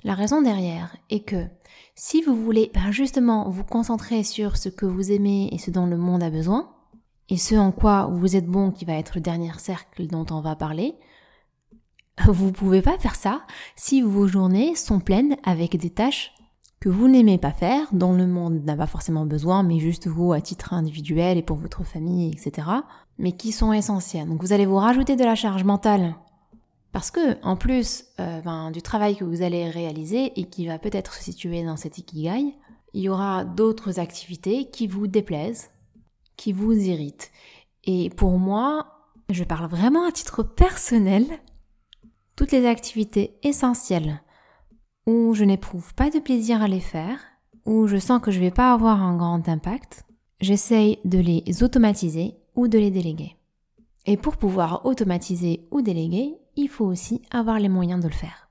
La 0.04 0.14
raison 0.14 0.40
derrière 0.40 0.96
est 1.10 1.24
que 1.24 1.44
si 1.96 2.22
vous 2.22 2.36
voulez 2.36 2.70
ben 2.72 2.92
justement 2.92 3.50
vous 3.50 3.64
concentrer 3.64 4.22
sur 4.22 4.56
ce 4.56 4.68
que 4.68 4.86
vous 4.86 5.10
aimez 5.10 5.48
et 5.52 5.58
ce 5.58 5.72
dont 5.72 5.86
le 5.86 5.96
monde 5.96 6.22
a 6.22 6.30
besoin, 6.30 6.70
et 7.28 7.36
ce 7.36 7.56
en 7.56 7.72
quoi 7.72 8.06
vous 8.06 8.36
êtes 8.36 8.46
bon 8.46 8.70
qui 8.70 8.84
va 8.84 8.94
être 8.94 9.16
le 9.16 9.20
dernier 9.20 9.50
cercle 9.58 10.06
dont 10.06 10.26
on 10.30 10.40
va 10.40 10.54
parler, 10.54 10.94
vous 12.28 12.52
pouvez 12.52 12.82
pas 12.82 12.98
faire 12.98 13.16
ça 13.16 13.42
si 13.74 14.00
vos 14.00 14.28
journées 14.28 14.76
sont 14.76 15.00
pleines 15.00 15.36
avec 15.42 15.76
des 15.76 15.90
tâches 15.90 16.32
que 16.80 16.88
vous 16.88 17.08
n'aimez 17.08 17.38
pas 17.38 17.50
faire, 17.50 17.88
dont 17.92 18.12
le 18.12 18.26
monde 18.26 18.64
n'a 18.64 18.76
pas 18.76 18.86
forcément 18.86 19.26
besoin, 19.26 19.62
mais 19.62 19.80
juste 19.80 20.06
vous 20.06 20.32
à 20.32 20.40
titre 20.40 20.72
individuel 20.72 21.36
et 21.36 21.42
pour 21.42 21.56
votre 21.56 21.84
famille, 21.84 22.30
etc. 22.30 22.68
mais 23.18 23.32
qui 23.32 23.52
sont 23.52 23.72
essentielles. 23.72 24.28
Donc 24.28 24.42
vous 24.42 24.52
allez 24.52 24.66
vous 24.66 24.76
rajouter 24.76 25.16
de 25.16 25.24
la 25.24 25.34
charge 25.34 25.64
mentale 25.64 26.14
parce 26.92 27.10
que, 27.10 27.40
en 27.44 27.56
plus 27.56 28.06
euh, 28.18 28.40
ben, 28.40 28.70
du 28.70 28.80
travail 28.80 29.16
que 29.16 29.24
vous 29.24 29.42
allez 29.42 29.68
réaliser 29.68 30.32
et 30.38 30.44
qui 30.44 30.66
va 30.66 30.78
peut-être 30.78 31.14
se 31.14 31.24
situer 31.24 31.62
dans 31.62 31.76
cet 31.76 31.98
ikigai, 31.98 32.54
il 32.94 33.02
y 33.02 33.08
aura 33.08 33.44
d'autres 33.44 34.00
activités 34.00 34.70
qui 34.70 34.86
vous 34.86 35.06
déplaisent, 35.06 35.70
qui 36.36 36.52
vous 36.52 36.72
irritent. 36.72 37.30
Et 37.84 38.10
pour 38.10 38.38
moi, 38.38 38.86
je 39.28 39.44
parle 39.44 39.68
vraiment 39.68 40.08
à 40.08 40.12
titre 40.12 40.42
personnel, 40.42 41.26
toutes 42.36 42.52
les 42.52 42.66
activités 42.66 43.38
essentielles 43.42 44.22
où 45.08 45.32
je 45.32 45.44
n'éprouve 45.44 45.94
pas 45.94 46.10
de 46.10 46.18
plaisir 46.18 46.60
à 46.60 46.68
les 46.68 46.80
faire, 46.80 47.18
où 47.64 47.86
je 47.86 47.96
sens 47.96 48.20
que 48.20 48.30
je 48.30 48.38
ne 48.38 48.44
vais 48.44 48.50
pas 48.50 48.74
avoir 48.74 49.02
un 49.02 49.16
grand 49.16 49.48
impact, 49.48 50.04
j'essaye 50.38 50.98
de 51.06 51.18
les 51.18 51.62
automatiser 51.62 52.34
ou 52.56 52.68
de 52.68 52.76
les 52.76 52.90
déléguer. 52.90 53.34
Et 54.04 54.18
pour 54.18 54.36
pouvoir 54.36 54.84
automatiser 54.84 55.66
ou 55.70 55.80
déléguer, 55.80 56.36
il 56.56 56.68
faut 56.68 56.84
aussi 56.84 57.22
avoir 57.30 57.58
les 57.58 57.70
moyens 57.70 58.02
de 58.02 58.08
le 58.08 58.12
faire. 58.14 58.50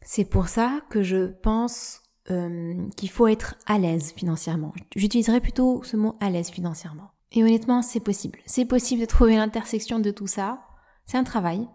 C'est 0.00 0.24
pour 0.24 0.48
ça 0.48 0.80
que 0.88 1.02
je 1.02 1.26
pense 1.26 2.00
euh, 2.30 2.88
qu'il 2.96 3.10
faut 3.10 3.26
être 3.26 3.56
à 3.66 3.78
l'aise 3.78 4.12
financièrement. 4.16 4.72
J'utiliserai 4.96 5.40
plutôt 5.40 5.82
ce 5.82 5.98
mot 5.98 6.16
à 6.20 6.30
l'aise 6.30 6.48
financièrement. 6.48 7.10
Et 7.32 7.44
honnêtement, 7.44 7.82
c'est 7.82 8.00
possible. 8.00 8.38
C'est 8.46 8.64
possible 8.64 9.02
de 9.02 9.06
trouver 9.06 9.36
l'intersection 9.36 9.98
de 9.98 10.10
tout 10.10 10.26
ça. 10.26 10.60
C'est 11.04 11.18
un 11.18 11.24
travail. 11.24 11.68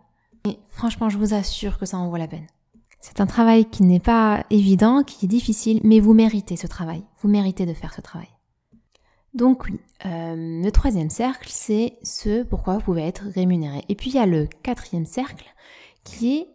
Et 0.48 0.58
franchement, 0.70 1.10
je 1.10 1.20
vous 1.20 1.36
assure 1.36 1.78
que 1.78 1.86
ça 1.86 1.98
en 1.98 2.10
vaut 2.10 2.18
la 2.18 2.28
peine. 2.28 2.48
C'est 3.04 3.20
un 3.20 3.26
travail 3.26 3.66
qui 3.66 3.84
n'est 3.84 4.00
pas 4.00 4.46
évident, 4.50 5.04
qui 5.04 5.26
est 5.26 5.28
difficile, 5.28 5.82
mais 5.84 6.00
vous 6.00 6.14
méritez 6.14 6.56
ce 6.56 6.68
travail. 6.68 7.04
Vous 7.20 7.28
méritez 7.28 7.66
de 7.66 7.74
faire 7.74 7.94
ce 7.94 8.00
travail. 8.00 8.30
Donc 9.34 9.66
oui, 9.66 9.82
euh, 10.06 10.64
le 10.64 10.72
troisième 10.72 11.10
cercle, 11.10 11.50
c'est 11.52 11.98
ce 12.02 12.44
pourquoi 12.44 12.76
vous 12.76 12.82
pouvez 12.86 13.02
être 13.02 13.26
rémunéré. 13.36 13.84
Et 13.90 13.96
puis 13.96 14.12
il 14.12 14.16
y 14.16 14.20
a 14.20 14.26
le 14.26 14.48
quatrième 14.64 15.06
cercle, 15.06 15.44
qui 16.06 16.38
est 16.38 16.48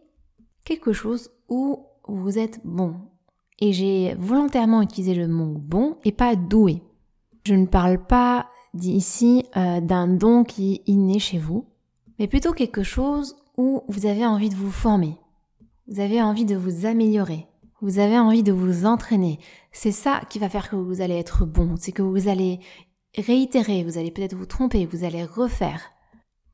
quelque 0.65 0.95
chose 0.95 1.31
où 1.51 1.85
vous 2.07 2.39
êtes 2.39 2.61
bon. 2.65 2.95
Et 3.59 3.75
j'ai 3.75 4.15
volontairement 4.15 4.81
utilisé 4.81 5.15
le 5.15 5.29
mot 5.29 5.55
bon 5.55 5.99
et 6.03 6.13
pas 6.13 6.35
doué. 6.35 6.83
Je 7.45 7.55
ne 7.55 7.67
parle 7.67 8.03
pas 8.03 8.49
ici 8.73 9.45
euh, 9.59 9.83
d'un 9.83 10.09
don 10.09 10.45
qui 10.45 10.77
est 10.77 10.83
inné 10.87 11.19
chez 11.19 11.39
vous, 11.39 11.67
mais 12.19 12.27
plutôt 12.27 12.53
quelque 12.53 12.83
chose 12.83 13.37
où 13.59 13.83
vous 13.87 14.07
avez 14.07 14.25
envie 14.25 14.49
de 14.49 14.57
vous 14.57 14.71
former, 14.71 15.19
vous 15.89 16.01
avez 16.01 16.23
envie 16.23 16.45
de 16.45 16.57
vous 16.57 16.87
améliorer, 16.87 17.47
vous 17.81 17.99
avez 17.99 18.19
envie 18.19 18.43
de 18.43 18.53
vous 18.53 18.85
entraîner. 18.85 19.39
C'est 19.73 19.93
ça 19.93 20.21
qui 20.29 20.39
va 20.39 20.49
faire 20.49 20.69
que 20.69 20.77
vous 20.77 21.01
allez 21.01 21.17
être 21.17 21.47
bon, 21.47 21.77
c'est 21.79 21.93
que 21.93 22.03
vous 22.03 22.29
allez 22.29 22.61
réitérer, 23.17 23.85
vous 23.85 23.97
allez 23.97 24.11
peut-être 24.11 24.35
vous 24.35 24.47
tromper, 24.47 24.87
vous 24.87 25.05
allez 25.05 25.25
refaire. 25.25 25.81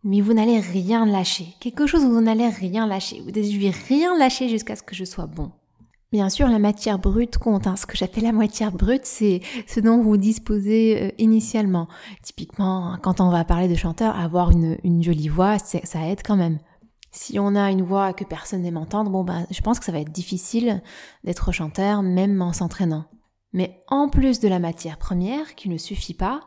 Mais 0.05 0.21
vous 0.21 0.35
n'allez 0.35 0.61
rien 0.61 1.07
lâcher. 1.07 1.47
Quelque 1.61 1.87
chose 1.87 2.05
où 2.05 2.11
vous 2.11 2.21
n'allez 2.21 2.49
rien 2.49 2.87
lâcher. 2.87 3.23
Vous 3.25 3.31
devez 3.31 3.71
rien 3.71 4.17
lâcher 4.19 4.51
jusqu'à 4.51 4.77
ce 4.77 4.83
que 4.83 4.95
je 4.95 5.05
sois 5.05 5.27
bon. 5.27 5.51
Bien 6.13 6.29
sûr, 6.29 6.47
la 6.47 6.59
matière 6.59 6.99
brute 6.99 7.39
compte. 7.39 7.67
Hein. 7.67 7.77
Ce 7.77 7.87
que 7.87 7.97
j'appelle 7.97 8.25
la 8.25 8.33
matière 8.33 8.71
brute, 8.71 9.07
c'est 9.07 9.41
ce 9.67 9.81
dont 9.81 10.03
vous 10.03 10.19
disposez 10.19 11.03
euh, 11.03 11.11
initialement. 11.17 11.89
Typiquement, 12.23 12.99
quand 13.03 13.23
on 13.23 13.31
va 13.31 13.45
parler 13.45 13.67
de 13.67 13.75
chanteur, 13.75 14.15
avoir 14.15 14.51
une 14.51 15.03
jolie 15.03 15.29
voix, 15.29 15.59
ça 15.59 16.07
aide 16.07 16.21
quand 16.23 16.37
même. 16.37 16.59
Si 17.15 17.39
on 17.39 17.55
a 17.55 17.71
une 17.71 17.83
voix 17.83 18.13
que 18.13 18.25
personne 18.25 18.63
n'aime 18.63 18.77
entendre, 18.77 19.09
bon 19.09 19.23
ben, 19.23 19.47
je 19.49 19.61
pense 19.61 19.79
que 19.79 19.85
ça 19.85 19.93
va 19.93 20.01
être 20.01 20.11
difficile 20.11 20.83
d'être 21.23 21.53
chanteur, 21.53 22.03
même 22.03 22.43
en 22.43 22.53
s'entraînant. 22.53 23.05
Mais 23.53 23.81
en 23.87 24.09
plus 24.09 24.41
de 24.41 24.49
la 24.49 24.59
matière 24.59 24.99
première, 24.99 25.55
qui 25.55 25.69
ne 25.69 25.79
suffit 25.79 26.13
pas, 26.15 26.41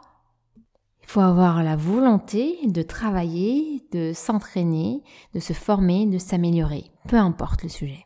il 1.02 1.08
faut 1.08 1.22
avoir 1.22 1.64
la 1.64 1.78
volonté 1.78 2.60
de 2.66 2.82
travailler, 2.82 3.88
de 3.94 4.12
s'entraîner, 4.14 5.04
de 5.34 5.40
se 5.40 5.54
former, 5.54 6.06
de 6.06 6.18
s'améliorer, 6.18 6.92
peu 7.08 7.16
importe 7.16 7.64
le 7.64 7.70
sujet. 7.70 8.06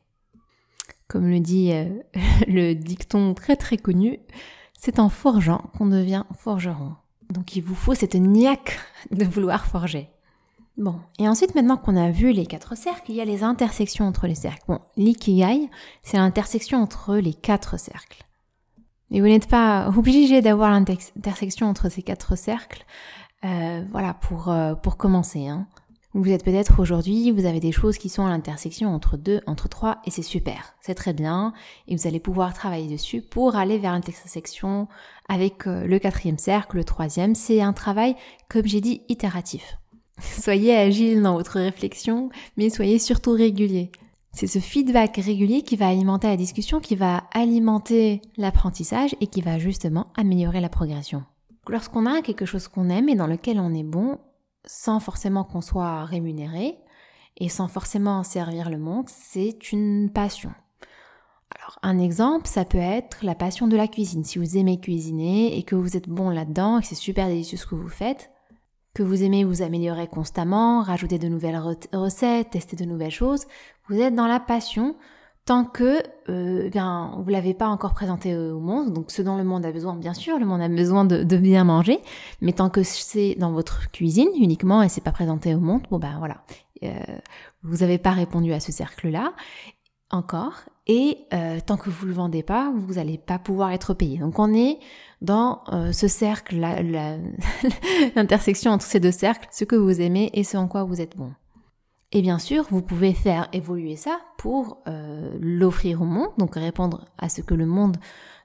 Comme 1.07 1.31
le 1.31 1.39
dit 1.39 1.71
euh, 1.73 1.89
le 2.47 2.73
dicton 2.73 3.33
très 3.33 3.55
très 3.55 3.77
connu, 3.77 4.19
c'est 4.77 4.99
en 4.99 5.09
forgeant 5.09 5.71
qu'on 5.75 5.87
devient 5.87 6.25
forgeron. 6.37 6.93
Donc 7.31 7.55
il 7.55 7.63
vous 7.63 7.73
faut 7.73 7.95
cette 7.95 8.13
niaque 8.13 8.77
de 9.09 9.25
vouloir 9.25 9.65
forger. 9.65 10.11
Bon, 10.77 10.95
et 11.19 11.27
ensuite 11.27 11.53
maintenant 11.53 11.77
qu'on 11.77 11.97
a 11.97 12.11
vu 12.11 12.31
les 12.31 12.45
quatre 12.45 12.75
cercles, 12.75 13.11
il 13.11 13.15
y 13.15 13.21
a 13.21 13.25
les 13.25 13.43
intersections 13.43 14.07
entre 14.07 14.27
les 14.27 14.35
cercles. 14.35 14.63
Bon, 14.67 14.79
l'ikigai, 14.95 15.69
c'est 16.01 16.17
l'intersection 16.17 16.81
entre 16.81 17.17
les 17.17 17.33
quatre 17.33 17.77
cercles. 17.77 18.23
Et 19.11 19.19
vous 19.19 19.27
n'êtes 19.27 19.47
pas 19.47 19.89
obligé 19.97 20.41
d'avoir 20.41 20.71
l'intersection 20.71 21.67
entre 21.67 21.89
ces 21.89 22.01
quatre 22.01 22.37
cercles, 22.37 22.85
euh, 23.43 23.83
voilà, 23.91 24.13
pour, 24.13 24.49
euh, 24.49 24.75
commencer. 24.97 25.47
Hein. 25.47 25.67
Vous 26.13 26.29
êtes 26.29 26.43
peut-être 26.43 26.81
aujourd'hui, 26.81 27.31
vous 27.31 27.45
avez 27.45 27.59
des 27.59 27.71
choses 27.71 27.97
qui 27.97 28.09
sont 28.09 28.25
à 28.25 28.29
l'intersection 28.29 28.93
entre 28.93 29.15
deux, 29.15 29.41
entre 29.47 29.69
trois, 29.69 29.99
et 30.05 30.11
c'est 30.11 30.21
super, 30.21 30.73
c'est 30.81 30.95
très 30.95 31.13
bien, 31.13 31.53
et 31.87 31.95
vous 31.95 32.05
allez 32.05 32.19
pouvoir 32.19 32.53
travailler 32.53 32.89
dessus 32.89 33.21
pour 33.21 33.55
aller 33.55 33.77
vers 33.77 33.93
l'intersection 33.93 34.87
avec 35.29 35.67
euh, 35.67 35.85
le 35.85 35.99
quatrième 35.99 36.37
cercle, 36.37 36.77
le 36.77 36.83
troisième. 36.83 37.35
C'est 37.35 37.61
un 37.61 37.73
travail, 37.73 38.15
comme 38.49 38.65
j'ai 38.65 38.81
dit, 38.81 39.03
itératif. 39.07 39.77
Soyez 40.19 40.75
agile 40.75 41.21
dans 41.21 41.33
votre 41.33 41.59
réflexion, 41.59 42.29
mais 42.57 42.69
soyez 42.69 42.99
surtout 42.99 43.31
régulier. 43.31 43.91
C'est 44.33 44.47
ce 44.47 44.59
feedback 44.59 45.17
régulier 45.17 45.61
qui 45.61 45.75
va 45.75 45.89
alimenter 45.89 46.27
la 46.27 46.37
discussion, 46.37 46.79
qui 46.79 46.95
va 46.95 47.23
alimenter 47.33 48.21
l'apprentissage 48.37 49.15
et 49.19 49.27
qui 49.27 49.41
va 49.41 49.59
justement 49.59 50.07
améliorer 50.15 50.61
la 50.61 50.69
progression. 50.69 51.23
Lorsqu'on 51.67 52.05
a 52.05 52.21
quelque 52.21 52.45
chose 52.45 52.67
qu'on 52.67 52.89
aime 52.89 53.09
et 53.09 53.15
dans 53.15 53.27
lequel 53.27 53.59
on 53.59 53.73
est 53.73 53.83
bon, 53.83 54.19
sans 54.65 54.99
forcément 54.99 55.43
qu'on 55.43 55.61
soit 55.61 56.05
rémunéré 56.05 56.77
et 57.37 57.49
sans 57.49 57.67
forcément 57.67 58.23
servir 58.23 58.69
le 58.69 58.77
monde, 58.77 59.09
c'est 59.09 59.71
une 59.71 60.09
passion. 60.09 60.51
Alors, 61.57 61.77
un 61.83 61.99
exemple, 61.99 62.47
ça 62.47 62.65
peut 62.65 62.77
être 62.77 63.25
la 63.25 63.35
passion 63.35 63.67
de 63.67 63.75
la 63.75 63.87
cuisine. 63.87 64.23
Si 64.23 64.39
vous 64.39 64.57
aimez 64.57 64.79
cuisiner 64.79 65.57
et 65.57 65.63
que 65.63 65.75
vous 65.75 65.97
êtes 65.97 66.07
bon 66.07 66.29
là-dedans 66.29 66.79
et 66.79 66.81
que 66.81 66.87
c'est 66.87 66.95
super 66.95 67.27
délicieux 67.27 67.57
ce 67.57 67.65
que 67.65 67.75
vous 67.75 67.89
faites, 67.89 68.30
que 68.93 69.03
vous 69.03 69.23
aimez 69.23 69.43
vous 69.43 69.61
améliorer 69.61 70.07
constamment, 70.07 70.81
rajouter 70.81 71.17
de 71.17 71.27
nouvelles 71.27 71.61
recettes, 71.93 72.51
tester 72.51 72.75
de 72.75 72.85
nouvelles 72.85 73.11
choses, 73.11 73.45
vous 73.87 73.99
êtes 73.99 74.15
dans 74.15 74.27
la 74.27 74.39
passion 74.39 74.95
tant 75.45 75.65
que 75.65 76.03
euh, 76.29 76.69
bien 76.69 77.15
vous 77.17 77.29
l'avez 77.29 77.53
pas 77.53 77.67
encore 77.67 77.93
présenté 77.93 78.35
au 78.35 78.59
monde. 78.59 78.93
Donc 78.93 79.11
ce 79.11 79.21
dont 79.21 79.37
le 79.37 79.43
monde 79.43 79.65
a 79.65 79.71
besoin, 79.71 79.95
bien 79.95 80.13
sûr, 80.13 80.37
le 80.37 80.45
monde 80.45 80.61
a 80.61 80.69
besoin 80.69 81.05
de, 81.05 81.37
bien 81.37 81.63
manger, 81.63 81.99
mais 82.41 82.53
tant 82.53 82.69
que 82.69 82.83
c'est 82.83 83.35
dans 83.35 83.51
votre 83.51 83.91
cuisine 83.91 84.29
uniquement 84.35 84.83
et 84.83 84.89
c'est 84.89 85.01
pas 85.01 85.11
présenté 85.11 85.55
au 85.55 85.59
monde, 85.59 85.81
bon 85.89 85.99
ben 85.99 86.17
voilà, 86.19 86.43
euh, 86.83 86.93
vous 87.63 87.77
n'avez 87.77 87.97
pas 87.97 88.11
répondu 88.11 88.53
à 88.53 88.59
ce 88.59 88.71
cercle-là 88.71 89.33
encore. 90.11 90.61
Et 90.87 91.19
euh, 91.33 91.59
tant 91.65 91.77
que 91.77 91.89
vous 91.89 92.05
le 92.05 92.13
vendez 92.13 92.43
pas, 92.43 92.71
vous 92.75 92.95
n'allez 92.95 93.17
pas 93.17 93.39
pouvoir 93.39 93.71
être 93.71 93.93
payé. 93.93 94.17
Donc 94.17 94.39
on 94.39 94.53
est 94.53 94.79
dans 95.21 95.63
euh, 95.71 95.91
ce 95.91 96.07
cercle, 96.07 96.57
l'intersection 98.15 98.71
entre 98.71 98.85
ces 98.85 98.99
deux 98.99 99.11
cercles, 99.11 99.47
ce 99.51 99.65
que 99.65 99.75
vous 99.75 100.01
aimez 100.01 100.31
et 100.33 100.43
ce 100.43 100.57
en 100.57 100.67
quoi 100.67 100.83
vous 100.83 100.99
êtes 100.99 101.15
bon. 101.15 101.31
Et 102.11 102.21
bien 102.21 102.39
sûr, 102.39 102.65
vous 102.69 102.81
pouvez 102.81 103.13
faire 103.13 103.47
évoluer 103.53 103.95
ça 103.95 104.19
pour 104.37 104.79
euh, 104.87 105.31
l'offrir 105.39 106.01
au 106.01 106.05
monde, 106.05 106.31
donc 106.37 106.55
répondre 106.55 107.05
à 107.17 107.29
ce 107.29 107.41
que 107.41 107.53
le 107.53 107.65
monde, 107.65 107.97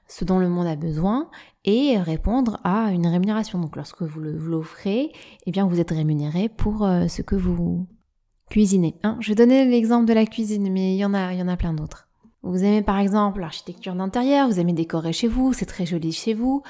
ce 0.07 0.23
dont 0.23 0.39
le 0.39 0.47
monde 0.47 0.67
a 0.67 0.77
besoin, 0.77 1.29
et 1.65 1.97
répondre 1.97 2.61
à 2.63 2.91
une 2.91 3.07
rémunération. 3.07 3.59
Donc 3.59 3.75
lorsque 3.75 4.03
vous 4.03 4.21
l'offrez, 4.21 5.11
eh 5.45 5.51
bien 5.51 5.65
vous 5.67 5.81
êtes 5.81 5.91
rémunéré 5.91 6.47
pour 6.47 6.85
euh, 6.85 7.07
ce 7.07 7.21
que 7.21 7.35
vous 7.35 7.87
cuisinez. 8.49 8.95
Hein 9.03 9.17
Je 9.19 9.33
donnais 9.33 9.65
l'exemple 9.65 10.05
de 10.05 10.13
la 10.13 10.25
cuisine, 10.25 10.71
mais 10.71 10.93
il 10.93 10.97
y 10.97 11.03
en 11.05 11.13
a, 11.13 11.33
il 11.33 11.39
y 11.39 11.41
en 11.41 11.49
a 11.49 11.57
plein 11.57 11.73
d'autres. 11.73 12.06
Vous 12.47 12.63
aimez 12.63 12.81
par 12.81 12.97
exemple 12.97 13.41
l'architecture 13.41 13.93
d'intérieur, 13.93 14.47
vous 14.47 14.59
aimez 14.59 14.73
décorer 14.73 15.13
chez 15.13 15.27
vous, 15.27 15.53
c'est 15.53 15.65
très 15.65 15.85
joli 15.85 16.11
chez 16.11 16.33
vous. 16.33 16.63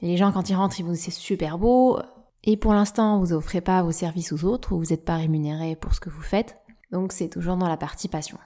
Les 0.00 0.16
gens 0.16 0.30
quand 0.30 0.48
ils 0.48 0.54
rentrent, 0.54 0.78
ils 0.78 0.84
vous 0.84 0.92
disent 0.92 1.02
c'est 1.02 1.10
super 1.10 1.58
beau, 1.58 1.98
et 2.44 2.56
pour 2.56 2.72
l'instant, 2.72 3.18
vous 3.18 3.32
offrez 3.32 3.60
pas 3.60 3.82
vos 3.82 3.92
services 3.92 4.32
aux 4.32 4.44
autres 4.44 4.72
ou 4.72 4.78
vous 4.78 4.90
n'êtes 4.90 5.04
pas 5.04 5.16
rémunéré 5.16 5.76
pour 5.76 5.94
ce 5.94 6.00
que 6.00 6.08
vous 6.08 6.22
faites. 6.22 6.56
Donc 6.92 7.12
c'est 7.12 7.28
toujours 7.28 7.56
dans 7.56 7.68
la 7.68 7.76
partie 7.76 8.08
passion. 8.08 8.38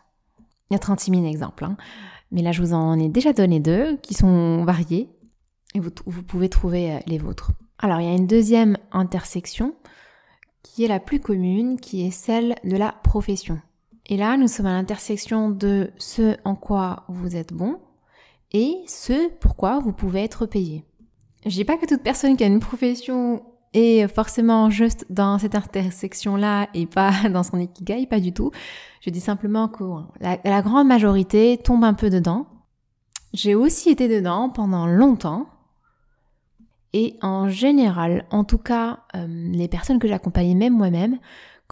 Il 0.70 0.74
y 0.74 0.76
a 0.76 0.78
36 0.78 1.10
000 1.10 1.24
exemples, 1.26 1.64
hein. 1.64 1.76
mais 2.30 2.42
là 2.42 2.52
je 2.52 2.62
vous 2.62 2.72
en 2.72 2.98
ai 2.98 3.08
déjà 3.08 3.32
donné 3.32 3.60
deux 3.60 3.98
qui 3.98 4.14
sont 4.14 4.64
variés 4.64 5.10
et 5.74 5.80
vous, 5.80 5.90
vous 6.06 6.22
pouvez 6.22 6.48
trouver 6.48 6.94
euh, 6.94 6.98
les 7.06 7.18
vôtres. 7.18 7.52
Alors 7.78 8.00
il 8.00 8.06
y 8.06 8.10
a 8.10 8.16
une 8.16 8.26
deuxième 8.26 8.78
intersection 8.90 9.74
qui 10.62 10.84
est 10.84 10.88
la 10.88 11.00
plus 11.00 11.20
commune, 11.20 11.78
qui 11.78 12.06
est 12.06 12.10
celle 12.10 12.54
de 12.64 12.76
la 12.76 12.92
profession. 13.04 13.60
Et 14.06 14.16
là, 14.16 14.36
nous 14.36 14.48
sommes 14.48 14.66
à 14.66 14.72
l'intersection 14.72 15.50
de 15.50 15.90
ce 15.96 16.36
en 16.44 16.54
quoi 16.54 17.04
vous 17.08 17.36
êtes 17.36 17.52
bon 17.52 17.78
et 18.52 18.76
ce 18.86 19.30
pourquoi 19.38 19.78
vous 19.78 19.92
pouvez 19.92 20.22
être 20.22 20.46
payé. 20.46 20.84
Je 21.46 21.50
dis 21.50 21.64
pas 21.64 21.76
que 21.76 21.86
toute 21.86 22.02
personne 22.02 22.36
qui 22.36 22.44
a 22.44 22.46
une 22.46 22.60
profession 22.60 23.42
et 23.74 24.06
forcément 24.06 24.70
juste 24.70 25.06
dans 25.08 25.38
cette 25.38 25.54
intersection-là 25.54 26.68
et 26.74 26.86
pas 26.86 27.12
dans 27.30 27.42
son 27.42 27.58
ikigai, 27.58 28.06
pas 28.06 28.20
du 28.20 28.32
tout. 28.32 28.50
Je 29.00 29.10
dis 29.10 29.20
simplement 29.20 29.68
que 29.68 29.84
la, 30.20 30.62
grande 30.62 30.86
majorité 30.86 31.58
tombe 31.62 31.84
un 31.84 31.94
peu 31.94 32.10
dedans. 32.10 32.46
J'ai 33.32 33.54
aussi 33.54 33.90
été 33.90 34.08
dedans 34.08 34.50
pendant 34.50 34.86
longtemps. 34.86 35.46
Et 36.92 37.16
en 37.22 37.48
général, 37.48 38.26
en 38.30 38.44
tout 38.44 38.58
cas, 38.58 38.98
euh, 39.14 39.26
les 39.26 39.66
personnes 39.66 39.98
que 39.98 40.06
j'accompagne, 40.06 40.54
même 40.58 40.76
moi-même, 40.76 41.18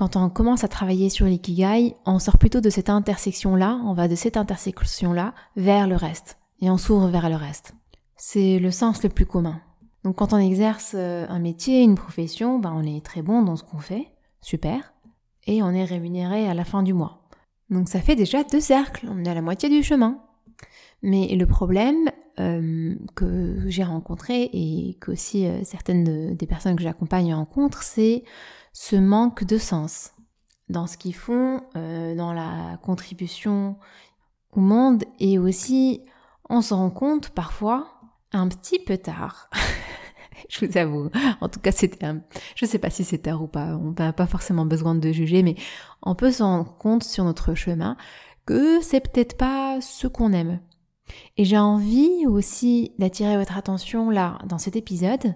quand 0.01 0.17
on 0.17 0.31
commence 0.31 0.65
à 0.65 0.69
travailler 0.69 1.11
sur 1.11 1.27
l'ikigai, 1.27 1.95
on 2.07 2.19
sort 2.19 2.39
plutôt 2.39 2.63
de 2.63 2.71
cette 2.71 2.89
intersection-là, 2.89 3.83
on 3.85 3.93
va 3.93 4.09
de 4.09 4.15
cette 4.15 4.39
intersection-là 4.39 5.35
vers 5.57 5.87
le 5.87 5.95
reste, 5.95 6.39
et 6.63 6.71
on 6.71 6.79
s'ouvre 6.79 7.09
vers 7.09 7.29
le 7.29 7.37
reste. 7.37 7.75
C'est 8.17 8.59
le 8.59 8.71
sens 8.71 9.03
le 9.03 9.11
plus 9.11 9.27
commun. 9.27 9.61
Donc 10.03 10.17
quand 10.17 10.33
on 10.33 10.39
exerce 10.39 10.93
euh, 10.95 11.27
un 11.29 11.39
métier, 11.39 11.83
une 11.83 11.97
profession, 11.97 12.59
ben 12.59 12.73
on 12.75 12.83
est 12.83 13.05
très 13.05 13.21
bon 13.21 13.43
dans 13.43 13.57
ce 13.57 13.63
qu'on 13.63 13.81
fait, 13.81 14.07
super, 14.41 14.95
et 15.47 15.63
on 15.63 15.69
est 15.73 15.85
rémunéré 15.85 16.49
à 16.49 16.55
la 16.55 16.65
fin 16.65 16.83
du 16.83 16.95
mois. 16.95 17.29
Donc 17.69 17.91
ça 17.91 18.01
fait 18.01 18.17
déjà 18.17 18.43
deux 18.43 18.61
cercles, 18.61 19.07
on 19.07 19.23
est 19.23 19.29
à 19.29 19.35
la 19.35 19.43
moitié 19.43 19.69
du 19.69 19.83
chemin. 19.83 20.17
Mais 21.03 21.27
le 21.37 21.45
problème 21.45 22.11
euh, 22.39 22.95
que 23.15 23.65
j'ai 23.67 23.85
rencontré 23.85 24.49
et 24.51 24.97
qu'aussi 24.99 25.47
euh, 25.47 25.63
certaines 25.63 26.35
des 26.35 26.47
personnes 26.47 26.77
que 26.77 26.83
j'accompagne 26.83 27.35
rencontrent, 27.35 27.83
c'est 27.83 28.25
ce 28.73 28.97
manque 28.97 29.45
de 29.45 29.59
sens 29.59 30.13
dans 30.69 30.87
ce 30.87 30.97
qu'ils 30.97 31.15
font, 31.15 31.63
euh, 31.77 32.15
dans 32.15 32.33
la 32.33 32.79
contribution 32.83 33.77
au 34.53 34.61
monde 34.61 35.05
et 35.19 35.39
aussi 35.39 36.03
on 36.49 36.63
se 36.63 36.75
rend 36.75 36.91
compte 36.91 37.31
parfois 37.31 37.89
un 38.33 38.49
petit 38.49 38.79
peu 38.79 38.97
tard. 38.99 39.51
je 40.49 40.65
vous 40.65 40.79
avoue. 40.79 41.11
En 41.41 41.49
tout 41.49 41.61
cas, 41.61 41.73
c'était 41.73 42.05
un... 42.05 42.21
je 42.55 42.67
sais 42.67 42.79
pas 42.79 42.91
si 42.91 43.05
c'est 43.05 43.19
tard 43.19 43.43
ou 43.43 43.47
pas. 43.47 43.77
On 43.77 43.95
n'a 43.99 44.13
pas 44.13 44.27
forcément 44.27 44.67
besoin 44.67 44.95
de 44.95 45.13
juger, 45.13 45.43
mais 45.43 45.57
on 46.03 46.15
peut 46.15 46.33
se 46.33 46.43
rendre 46.43 46.77
compte 46.77 47.05
sur 47.05 47.25
notre 47.25 47.55
chemin 47.55 47.97
que 48.47 48.81
c'est 48.83 49.01
peut-être 49.01 49.37
pas 49.37 49.81
ce 49.81 50.07
qu'on 50.07 50.33
aime. 50.33 50.61
Et 51.37 51.45
j'ai 51.45 51.59
envie 51.59 52.27
aussi 52.27 52.93
d'attirer 52.99 53.37
votre 53.37 53.57
attention 53.57 54.11
là, 54.11 54.39
dans 54.47 54.59
cet 54.59 54.77
épisode, 54.77 55.35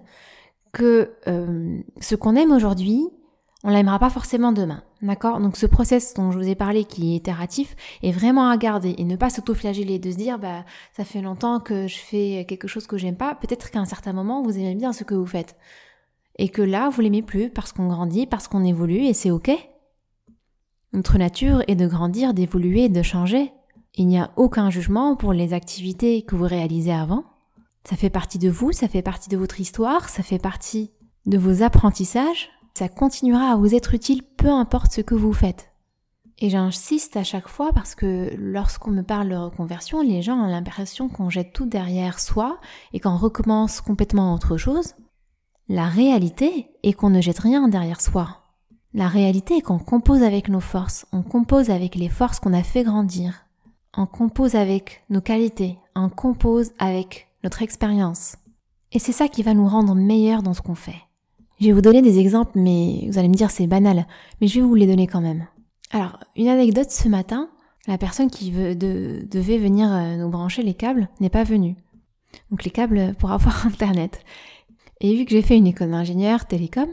que 0.71 1.13
euh, 1.27 1.79
ce 1.99 2.15
qu'on 2.15 2.35
aime 2.35 2.51
aujourd'hui, 2.51 3.07
on 3.65 3.69
l'aimera 3.69 3.97
pas 3.97 4.11
forcément 4.11 4.51
demain. 4.51 4.83
D'accord? 5.01 5.39
Donc 5.39 5.57
ce 5.57 5.65
process 5.65 6.13
dont 6.13 6.31
je 6.31 6.37
vous 6.37 6.47
ai 6.47 6.53
parlé 6.53 6.85
qui 6.85 7.13
est 7.13 7.15
itératif 7.17 7.75
est 8.03 8.11
vraiment 8.11 8.47
à 8.47 8.57
garder 8.57 8.93
et 8.99 9.03
ne 9.03 9.15
pas 9.15 9.31
s'auto-flageller, 9.31 9.97
de 9.97 10.11
se 10.11 10.17
dire 10.17 10.37
bah 10.37 10.63
ça 10.95 11.03
fait 11.03 11.21
longtemps 11.21 11.59
que 11.59 11.87
je 11.87 11.97
fais 11.97 12.45
quelque 12.47 12.67
chose 12.67 12.85
que 12.85 12.97
j'aime 12.97 13.17
pas, 13.17 13.33
peut-être 13.33 13.71
qu'à 13.71 13.79
un 13.79 13.85
certain 13.85 14.13
moment 14.13 14.43
vous 14.43 14.55
aimez 14.55 14.75
bien 14.75 14.93
ce 14.93 15.03
que 15.03 15.15
vous 15.15 15.25
faites. 15.25 15.55
Et 16.37 16.49
que 16.49 16.61
là 16.61 16.89
vous 16.89 17.01
l'aimez 17.01 17.23
plus 17.23 17.49
parce 17.49 17.71
qu'on 17.71 17.87
grandit, 17.87 18.27
parce 18.27 18.47
qu'on 18.47 18.63
évolue 18.63 19.03
et 19.03 19.13
c'est 19.13 19.31
ok. 19.31 19.49
Notre 20.93 21.17
nature 21.17 21.63
est 21.67 21.75
de 21.75 21.87
grandir, 21.87 22.35
d'évoluer, 22.35 22.87
de 22.87 23.01
changer. 23.01 23.51
Il 23.95 24.05
n'y 24.05 24.19
a 24.19 24.29
aucun 24.35 24.69
jugement 24.69 25.15
pour 25.15 25.33
les 25.33 25.53
activités 25.53 26.21
que 26.21 26.35
vous 26.35 26.45
réalisez 26.45 26.93
avant. 26.93 27.23
Ça 27.83 27.95
fait 27.95 28.11
partie 28.11 28.37
de 28.37 28.49
vous, 28.49 28.71
ça 28.73 28.87
fait 28.87 29.01
partie 29.01 29.29
de 29.29 29.37
votre 29.37 29.59
histoire, 29.59 30.07
ça 30.07 30.21
fait 30.21 30.39
partie 30.39 30.91
de 31.25 31.39
vos 31.39 31.63
apprentissages. 31.63 32.51
Ça 32.77 32.89
continuera 32.89 33.51
à 33.51 33.55
vous 33.55 33.73
être 33.73 33.93
utile 33.93 34.23
peu 34.23 34.49
importe 34.49 34.91
ce 34.91 35.01
que 35.01 35.15
vous 35.15 35.33
faites. 35.33 35.71
Et 36.39 36.49
j'insiste 36.49 37.15
à 37.15 37.23
chaque 37.23 37.47
fois 37.47 37.71
parce 37.73 37.95
que 37.95 38.35
lorsqu'on 38.37 38.91
me 38.91 39.01
parle 39.01 39.29
de 39.29 39.35
reconversion, 39.35 40.01
les 40.01 40.21
gens 40.21 40.37
ont 40.37 40.47
l'impression 40.47 41.07
qu'on 41.07 41.29
jette 41.29 41.53
tout 41.53 41.65
derrière 41.65 42.19
soi 42.19 42.59
et 42.93 42.99
qu'on 42.99 43.15
recommence 43.15 43.81
complètement 43.81 44.33
autre 44.33 44.57
chose. 44.57 44.93
La 45.69 45.85
réalité 45.85 46.67
est 46.83 46.93
qu'on 46.93 47.09
ne 47.09 47.21
jette 47.21 47.39
rien 47.39 47.67
derrière 47.69 48.01
soi. 48.01 48.41
La 48.93 49.07
réalité 49.07 49.57
est 49.57 49.61
qu'on 49.61 49.79
compose 49.79 50.23
avec 50.23 50.49
nos 50.49 50.59
forces, 50.59 51.05
on 51.13 51.23
compose 51.23 51.69
avec 51.69 51.95
les 51.95 52.09
forces 52.09 52.39
qu'on 52.39 52.53
a 52.53 52.63
fait 52.63 52.83
grandir 52.83 53.45
on 53.97 54.05
compose 54.05 54.55
avec 54.55 55.03
nos 55.09 55.21
qualités, 55.21 55.77
on 55.95 56.09
compose 56.09 56.71
avec 56.79 57.27
notre 57.43 57.61
expérience. 57.61 58.37
Et 58.91 58.99
c'est 58.99 59.11
ça 59.11 59.27
qui 59.27 59.43
va 59.43 59.53
nous 59.53 59.67
rendre 59.67 59.95
meilleurs 59.95 60.43
dans 60.43 60.53
ce 60.53 60.61
qu'on 60.61 60.75
fait. 60.75 61.01
Je 61.59 61.67
vais 61.67 61.71
vous 61.71 61.81
donner 61.81 62.01
des 62.01 62.19
exemples, 62.19 62.51
mais 62.55 63.07
vous 63.07 63.17
allez 63.17 63.29
me 63.29 63.33
dire 63.33 63.51
c'est 63.51 63.67
banal, 63.67 64.05
mais 64.41 64.47
je 64.47 64.59
vais 64.59 64.65
vous 64.65 64.75
les 64.75 64.87
donner 64.87 65.07
quand 65.07 65.21
même. 65.21 65.47
Alors, 65.91 66.19
une 66.35 66.49
anecdote 66.49 66.91
ce 66.91 67.07
matin, 67.07 67.49
la 67.87 67.97
personne 67.97 68.29
qui 68.29 68.51
devait 68.51 69.57
venir 69.57 69.91
euh, 69.91 70.17
nous 70.17 70.29
brancher 70.29 70.63
les 70.63 70.73
câbles 70.73 71.07
n'est 71.19 71.29
pas 71.29 71.43
venue. 71.43 71.75
Donc 72.51 72.63
les 72.63 72.71
câbles 72.71 73.15
pour 73.19 73.31
avoir 73.31 73.65
Internet. 73.67 74.23
Et 75.01 75.15
vu 75.15 75.25
que 75.25 75.31
j'ai 75.31 75.41
fait 75.41 75.57
une 75.57 75.67
école 75.67 75.91
d'ingénieur 75.91 76.45
télécom, 76.45 76.89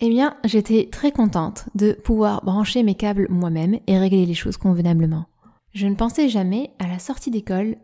eh 0.00 0.08
bien, 0.08 0.36
j'étais 0.44 0.88
très 0.90 1.12
contente 1.12 1.68
de 1.74 1.92
pouvoir 1.92 2.44
brancher 2.44 2.82
mes 2.82 2.96
câbles 2.96 3.28
moi-même 3.30 3.78
et 3.86 3.98
régler 3.98 4.26
les 4.26 4.34
choses 4.34 4.56
convenablement. 4.56 5.26
Je 5.72 5.86
ne 5.86 5.94
pensais 5.94 6.28
jamais, 6.28 6.70
à 6.78 6.88
la 6.88 6.98
sortie 6.98 7.30
d'école, 7.30 7.76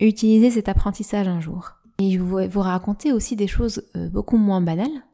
utiliser 0.00 0.50
cet 0.50 0.68
apprentissage 0.68 1.28
un 1.28 1.40
jour. 1.40 1.70
Et 2.00 2.10
je 2.10 2.20
vais 2.20 2.48
vous 2.48 2.60
raconter 2.60 3.12
aussi 3.12 3.36
des 3.36 3.46
choses 3.46 3.84
euh, 3.96 4.08
beaucoup 4.08 4.36
moins 4.36 4.60
banales. 4.60 5.04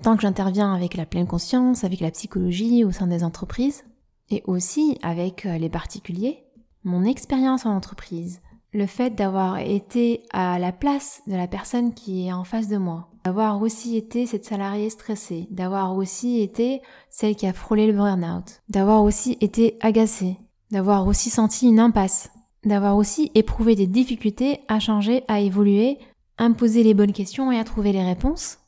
Tant 0.00 0.16
que 0.16 0.22
j'interviens 0.22 0.74
avec 0.74 0.96
la 0.96 1.06
pleine 1.06 1.26
conscience, 1.26 1.84
avec 1.84 2.00
la 2.00 2.10
psychologie 2.10 2.84
au 2.84 2.90
sein 2.90 3.06
des 3.06 3.24
entreprises, 3.24 3.84
et 4.30 4.42
aussi 4.46 4.98
avec 5.02 5.46
euh, 5.46 5.58
les 5.58 5.68
particuliers, 5.68 6.44
mon 6.84 7.04
expérience 7.04 7.66
en 7.66 7.76
entreprise, 7.76 8.40
le 8.72 8.86
fait 8.86 9.14
d'avoir 9.14 9.58
été 9.58 10.22
à 10.32 10.58
la 10.58 10.72
place 10.72 11.22
de 11.26 11.36
la 11.36 11.46
personne 11.46 11.92
qui 11.92 12.26
est 12.26 12.32
en 12.32 12.44
face 12.44 12.68
de 12.68 12.78
moi, 12.78 13.08
d'avoir 13.24 13.60
aussi 13.60 13.96
été 13.96 14.26
cette 14.26 14.46
salariée 14.46 14.90
stressée, 14.90 15.46
d'avoir 15.50 15.94
aussi 15.94 16.40
été 16.40 16.80
celle 17.10 17.36
qui 17.36 17.46
a 17.46 17.52
frôlé 17.52 17.86
le 17.86 17.92
burn-out, 17.92 18.62
d'avoir 18.70 19.02
aussi 19.02 19.36
été 19.40 19.76
agacée, 19.80 20.38
d'avoir 20.70 21.06
aussi 21.06 21.28
senti 21.28 21.68
une 21.68 21.78
impasse, 21.78 22.30
d'avoir 22.64 22.96
aussi 22.96 23.30
éprouvé 23.34 23.74
des 23.74 23.86
difficultés 23.86 24.60
à 24.68 24.80
changer, 24.80 25.22
à 25.28 25.40
évoluer, 25.40 25.98
à 26.38 26.48
me 26.48 26.54
poser 26.54 26.82
les 26.82 26.94
bonnes 26.94 27.12
questions 27.12 27.52
et 27.52 27.58
à 27.58 27.64
trouver 27.64 27.92
les 27.92 28.02
réponses, 28.02 28.58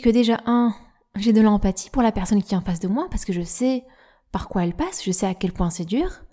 que 0.00 0.10
déjà, 0.10 0.40
un, 0.46 0.74
j'ai 1.16 1.32
de 1.32 1.40
l'empathie 1.40 1.90
pour 1.90 2.02
la 2.02 2.12
personne 2.12 2.42
qui 2.42 2.54
est 2.54 2.56
en 2.56 2.62
face 2.62 2.80
de 2.80 2.88
moi 2.88 3.06
parce 3.10 3.24
que 3.24 3.32
je 3.32 3.42
sais 3.42 3.84
par 4.30 4.48
quoi 4.48 4.64
elle 4.64 4.74
passe, 4.74 5.04
je 5.04 5.12
sais 5.12 5.26
à 5.26 5.34
quel 5.34 5.52
point 5.52 5.70
c'est 5.70 5.84
dur, 5.84 6.24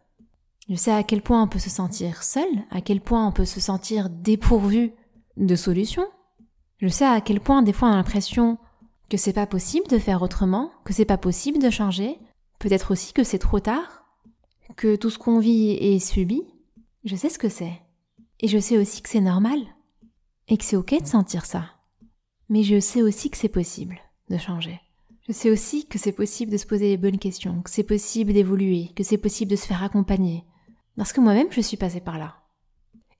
je 0.70 0.76
sais 0.76 0.92
à 0.92 1.04
quel 1.04 1.22
point 1.22 1.44
on 1.44 1.48
peut 1.48 1.60
se 1.60 1.70
sentir 1.70 2.24
seul, 2.24 2.48
à 2.72 2.82
quel 2.82 3.02
point 3.02 3.28
on 3.28 3.32
peut 3.32 3.46
se 3.46 3.60
sentir 3.60 4.10
dépourvu 4.10 4.94
de 5.38 5.56
solutions, 5.56 6.08
je 6.78 6.88
sais 6.88 7.06
à 7.06 7.20
quel 7.22 7.42
point 7.42 7.62
des 7.62 7.74
fois 7.74 7.90
on 7.90 7.94
a 7.94 7.96
l'impression 7.96 8.58
que 9.10 9.18
c'est 9.18 9.34
pas 9.34 9.48
possible 9.48 9.88
de 9.88 9.98
faire 9.98 10.22
autrement, 10.22 10.72
que 10.86 10.94
c'est 10.94 11.06
pas 11.06 11.18
possible 11.18 11.60
de 11.60 11.70
changer, 11.70 12.18
peut-être 12.60 12.92
aussi 12.92 13.12
que 13.12 13.24
c'est 13.24 13.40
trop 13.40 13.60
tard, 13.60 14.06
que 14.76 14.96
tout 14.96 15.10
ce 15.10 15.18
qu'on 15.18 15.40
vit 15.40 15.72
est 15.72 16.00
subi, 16.00 16.44
je 17.04 17.16
sais 17.16 17.30
ce 17.30 17.40
que 17.40 17.50
c'est. 17.50 17.82
Et 18.40 18.48
je 18.48 18.60
sais 18.60 18.78
aussi 18.78 19.02
que 19.02 19.10
c'est 19.10 19.20
normal. 19.20 19.60
Et 20.48 20.58
que 20.58 20.64
c'est 20.64 20.76
ok 20.76 21.02
de 21.02 21.08
sentir 21.08 21.46
ça. 21.46 21.66
Mais 22.50 22.64
je 22.64 22.80
sais 22.80 23.02
aussi 23.02 23.30
que 23.30 23.38
c'est 23.38 23.48
possible 23.48 24.00
de 24.30 24.38
changer. 24.38 24.80
Je 25.28 25.34
sais 25.34 25.52
aussi 25.52 25.86
que 25.86 26.00
c'est 26.00 26.12
possible 26.12 26.52
de 26.52 26.58
se 26.58 26.66
poser 26.66 26.90
les 26.90 26.98
bonnes 26.98 27.20
questions, 27.20 27.62
que 27.62 27.70
c'est 27.70 27.84
possible 27.84 28.34
d'évoluer, 28.34 28.92
que 28.96 29.04
c'est 29.04 29.18
possible 29.18 29.52
de 29.52 29.56
se 29.56 29.68
faire 29.68 29.84
accompagner. 29.84 30.44
Parce 30.98 31.14
que 31.14 31.22
moi-même, 31.22 31.52
je 31.52 31.62
suis 31.62 31.78
passée 31.78 32.02
par 32.02 32.18
là. 32.18 32.36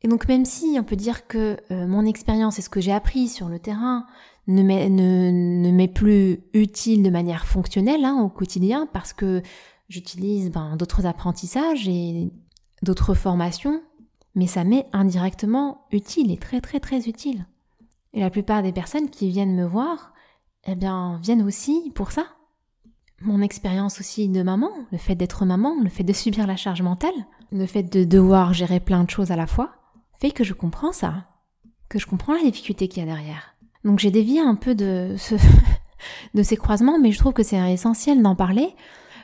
Et 0.02 0.08
donc 0.08 0.28
même 0.28 0.46
si 0.46 0.78
on 0.80 0.84
peut 0.84 0.96
dire 0.96 1.28
que 1.28 1.58
euh, 1.72 1.88
mon 1.88 2.06
expérience 2.06 2.58
et 2.58 2.62
ce 2.62 2.70
que 2.70 2.82
j'ai 2.82 2.92
appris 2.92 3.28
sur 3.28 3.50
le 3.50 3.60
terrain 3.60 4.06
ne 4.48 4.64
m'est, 4.64 5.88
plus 5.88 6.40
utile 6.54 7.04
de 7.04 7.10
manière 7.10 7.46
fonctionnelle 7.46 8.04
hein, 8.04 8.20
au 8.22 8.30
quotidien, 8.30 8.88
parce 8.92 9.14
que 9.14 9.44
j'utilise 9.90 10.50
ben, 10.50 10.76
d'autres 10.78 11.06
apprentissages 11.06 11.88
et 11.88 12.32
d'autres 12.82 13.14
formations, 13.14 13.82
mais 14.34 14.48
ça 14.48 14.64
m'est 14.64 14.88
indirectement 14.94 15.86
utile 15.92 16.32
et 16.32 16.38
très 16.38 16.62
très 16.62 16.80
très 16.80 17.08
utile. 17.08 17.46
Et 18.14 18.20
la 18.20 18.30
plupart 18.30 18.64
des 18.64 18.72
personnes 18.72 19.10
qui 19.10 19.30
viennent 19.30 19.56
me 19.56 19.66
voir, 19.66 20.14
eh 20.66 20.76
bien, 20.76 21.20
viennent 21.22 21.44
aussi 21.44 21.92
pour 21.96 22.12
ça. 22.12 22.26
Mon 23.22 23.42
expérience 23.42 24.00
aussi 24.00 24.30
de 24.30 24.42
maman, 24.42 24.70
le 24.92 24.98
fait 24.98 25.16
d'être 25.16 25.46
maman, 25.46 25.76
le 25.84 25.90
fait 25.90 26.04
de 26.04 26.14
subir 26.14 26.48
la 26.48 26.56
charge 26.56 26.82
mentale, 26.82 27.14
le 27.52 27.66
fait 27.66 27.84
de 27.84 28.04
devoir 28.04 28.54
gérer 28.54 28.80
plein 28.80 29.04
de 29.04 29.10
choses 29.10 29.32
à 29.32 29.36
la 29.36 29.48
fois, 29.48 29.74
fait 30.20 30.32
que 30.32 30.44
je 30.44 30.54
comprends 30.54 30.92
ça, 30.92 31.28
que 31.90 32.00
je 32.00 32.06
comprends 32.06 32.34
la 32.34 32.44
difficulté 32.44 32.88
qu'il 32.88 33.04
y 33.04 33.06
a 33.06 33.14
derrière. 33.14 33.56
Donc 33.84 34.00
j'ai 34.00 34.12
dévié 34.12 34.40
un 34.40 34.56
peu 34.56 34.74
de, 34.74 35.16
de 36.34 36.44
ces 36.44 36.58
croisements, 36.58 37.00
mais 37.00 37.12
je 37.12 37.20
trouve 37.20 37.34
que 37.34 37.44
c'est 37.44 37.72
essentiel 37.72 38.22
d'en 38.22 38.36
parler 38.36 38.74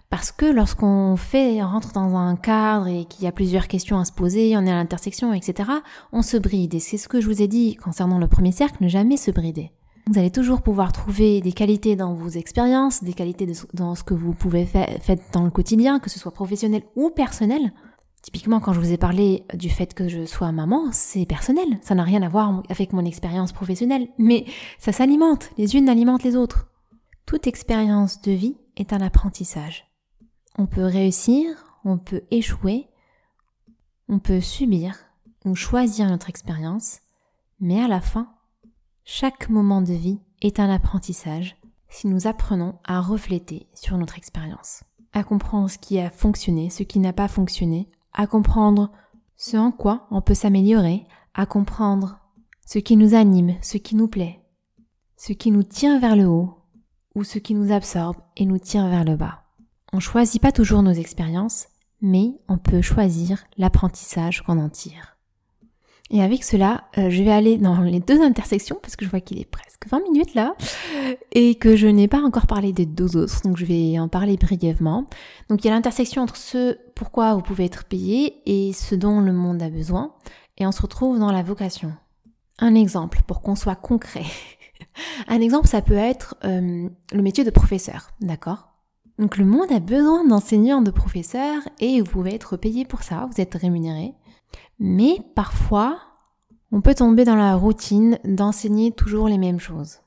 parce 0.10 0.32
que 0.32 0.46
lorsqu'on 0.46 1.16
fait, 1.16 1.62
on 1.62 1.68
rentre 1.68 1.92
dans 1.92 2.16
un 2.16 2.36
cadre 2.36 2.88
et 2.88 3.06
qu'il 3.06 3.26
y 3.26 3.28
a 3.28 3.32
plusieurs 3.32 3.68
questions 3.68 4.00
à 4.00 4.06
se 4.06 4.12
poser, 4.12 4.56
on 4.56 4.66
est 4.66 4.72
à 4.72 4.76
l'intersection, 4.76 5.34
etc., 5.34 5.70
on 6.12 6.22
se 6.22 6.38
bride. 6.38 6.74
Et 6.74 6.80
c'est 6.80 6.98
ce 6.98 7.08
que 7.08 7.20
je 7.20 7.28
vous 7.28 7.42
ai 7.42 7.48
dit 7.48 7.76
concernant 7.76 8.20
le 8.20 8.28
premier 8.28 8.52
cercle, 8.52 8.84
ne 8.84 8.88
jamais 8.88 9.18
se 9.18 9.32
brider. 9.32 9.72
Vous 10.08 10.20
allez 10.20 10.30
toujours 10.30 10.62
pouvoir 10.62 10.94
trouver 10.94 11.42
des 11.42 11.52
qualités 11.52 11.96
dans 11.96 12.14
vos 12.14 12.30
expériences, 12.30 13.04
des 13.04 13.14
qualités 13.14 13.52
dans 13.74 13.96
ce 13.96 14.04
que 14.04 14.14
vous 14.14 14.34
pouvez 14.34 14.66
faire 14.66 14.88
dans 15.34 15.44
le 15.44 15.50
quotidien, 15.50 16.00
que 16.00 16.12
ce 16.12 16.20
soit 16.20 16.32
professionnel 16.32 16.84
ou 16.96 17.10
personnel. 17.10 17.74
Typiquement, 18.22 18.60
quand 18.60 18.74
je 18.74 18.80
vous 18.80 18.92
ai 18.92 18.98
parlé 18.98 19.46
du 19.54 19.70
fait 19.70 19.94
que 19.94 20.08
je 20.08 20.26
sois 20.26 20.52
maman, 20.52 20.90
c'est 20.92 21.26
personnel. 21.26 21.80
Ça 21.82 21.96
n'a 21.96 22.04
rien 22.04 22.22
à 22.22 22.30
voir 22.30 22.64
avec 22.70 22.94
mon 22.94 23.06
expérience 23.06 23.52
professionnelle. 23.52 24.08
Mais 24.20 24.46
ça 24.80 24.92
s'alimente. 24.92 25.50
Les 25.58 25.76
unes 25.76 25.90
alimentent 25.90 26.24
les 26.24 26.36
autres. 26.36 26.68
Toute 27.26 27.48
expérience 27.48 28.22
de 28.22 28.32
vie 28.32 28.58
est 28.78 28.94
un 28.94 29.02
apprentissage. 29.02 29.86
On 30.58 30.66
peut 30.66 30.86
réussir, 30.86 31.48
on 31.84 31.98
peut 31.98 32.24
échouer, 32.32 32.88
on 34.08 34.20
peut 34.20 34.42
subir 34.42 34.96
ou 35.44 35.56
choisir 35.56 36.10
notre 36.10 36.30
expérience, 36.30 37.00
mais 37.60 37.82
à 37.82 37.88
la 37.88 38.02
fin, 38.02 38.36
Chaque 39.08 39.50
moment 39.50 39.84
de 39.84 39.94
vie 39.94 40.20
est 40.42 40.60
un 40.60 40.68
apprentissage 40.68 41.58
si 41.90 42.08
nous 42.08 42.26
apprenons 42.26 42.80
à 42.84 43.02
refléter 43.02 43.68
sur 43.76 44.00
notre 44.00 44.18
expérience, 44.18 44.84
à 45.14 45.24
comprendre 45.24 45.70
ce 45.70 45.78
qui 45.78 46.00
a 46.00 46.10
fonctionné, 46.10 46.72
ce 46.72 46.82
qui 46.82 46.98
n'a 46.98 47.14
pas 47.14 47.28
fonctionné, 47.28 47.88
à 48.14 48.26
comprendre 48.26 48.92
ce 49.38 49.58
en 49.58 49.72
quoi 49.72 50.08
on 50.10 50.24
peut 50.24 50.34
s'améliorer, 50.34 51.06
à 51.36 51.46
comprendre 51.46 52.18
ce 52.66 52.80
qui 52.80 52.98
nous 52.98 53.14
anime, 53.14 53.58
ce 53.62 53.78
qui 53.78 53.96
nous 53.96 54.08
plaît, 54.08 54.42
ce 55.18 55.34
qui 55.34 55.52
nous 55.52 55.64
tient 55.64 56.00
vers 56.00 56.16
le 56.16 56.26
haut 56.26 56.58
ou 57.14 57.24
ce 57.24 57.38
qui 57.38 57.54
nous 57.54 57.72
absorbe 57.72 58.18
et 58.36 58.46
nous 58.46 58.58
tire 58.58 58.88
vers 58.88 59.06
le 59.06 59.18
bas. 59.18 59.45
On 59.96 60.02
choisit 60.02 60.42
pas 60.42 60.52
toujours 60.52 60.84
nos 60.84 60.92
expériences, 60.92 61.68
mais 62.02 62.34
on 62.50 62.58
peut 62.58 62.82
choisir 62.82 63.46
l'apprentissage 63.58 64.42
qu'on 64.42 64.60
en 64.60 64.68
tire. 64.68 65.16
Et 66.10 66.22
avec 66.22 66.44
cela, 66.44 66.84
euh, 66.98 67.10
je 67.10 67.24
vais 67.24 67.32
aller 67.32 67.58
dans 67.58 67.80
les 67.80 68.02
deux 68.02 68.22
intersections 68.22 68.78
parce 68.82 68.98
que 68.98 69.06
je 69.06 69.10
vois 69.10 69.22
qu'il 69.22 69.40
est 69.40 69.50
presque 69.50 69.88
20 69.88 70.02
minutes 70.04 70.34
là 70.34 70.54
et 71.32 71.56
que 71.56 71.78
je 71.78 71.88
n'ai 71.88 72.10
pas 72.10 72.20
encore 72.20 72.46
parlé 72.46 72.74
des 72.74 72.86
deux 72.86 73.16
autres, 73.16 73.42
donc 73.46 73.56
je 73.56 73.64
vais 73.64 73.98
en 73.98 74.10
parler 74.10 74.36
brièvement. 74.36 75.06
Donc 75.48 75.64
il 75.64 75.70
y 75.70 75.72
a 75.72 75.74
l'intersection 75.74 76.24
entre 76.24 76.36
ce 76.36 76.78
pourquoi 76.94 77.34
vous 77.34 77.42
pouvez 77.42 77.64
être 77.64 77.86
payé 77.86 78.42
et 78.46 78.74
ce 78.74 78.96
dont 78.96 79.22
le 79.22 79.32
monde 79.32 79.64
a 79.64 79.70
besoin 79.70 80.14
et 80.58 80.68
on 80.68 80.74
se 80.74 80.82
retrouve 80.82 81.20
dans 81.20 81.32
la 81.32 81.42
vocation. 81.42 81.94
Un 82.60 82.76
exemple 82.76 83.22
pour 83.26 83.42
qu'on 83.42 83.56
soit 83.56 83.78
concret. 83.78 84.26
Un 85.30 85.40
exemple, 85.40 85.70
ça 85.70 85.82
peut 85.82 85.94
être 85.94 86.36
euh, 86.44 86.90
le 87.14 87.22
métier 87.22 87.46
de 87.46 87.50
professeur, 87.50 88.10
d'accord? 88.20 88.75
Donc 89.18 89.38
le 89.38 89.46
monde 89.46 89.72
a 89.72 89.80
besoin 89.80 90.26
d'enseignants, 90.26 90.82
de 90.82 90.92
professeurs 90.92 91.62
et 91.80 92.02
vous 92.02 92.10
pouvez 92.10 92.36
être 92.36 92.58
payé 92.58 92.86
pour 92.86 93.04
ça, 93.04 93.28
vous 93.32 93.42
êtes 93.42 93.56
rémunéré. 93.56 94.14
Mais 94.80 95.20
parfois, 95.36 96.00
on 96.72 96.82
peut 96.82 96.96
tomber 96.96 97.24
dans 97.24 97.36
la 97.36 97.56
routine 97.56 98.20
d'enseigner 98.26 98.92
toujours 98.92 99.30
les 99.30 99.38
mêmes 99.38 99.60
choses. 99.60 100.00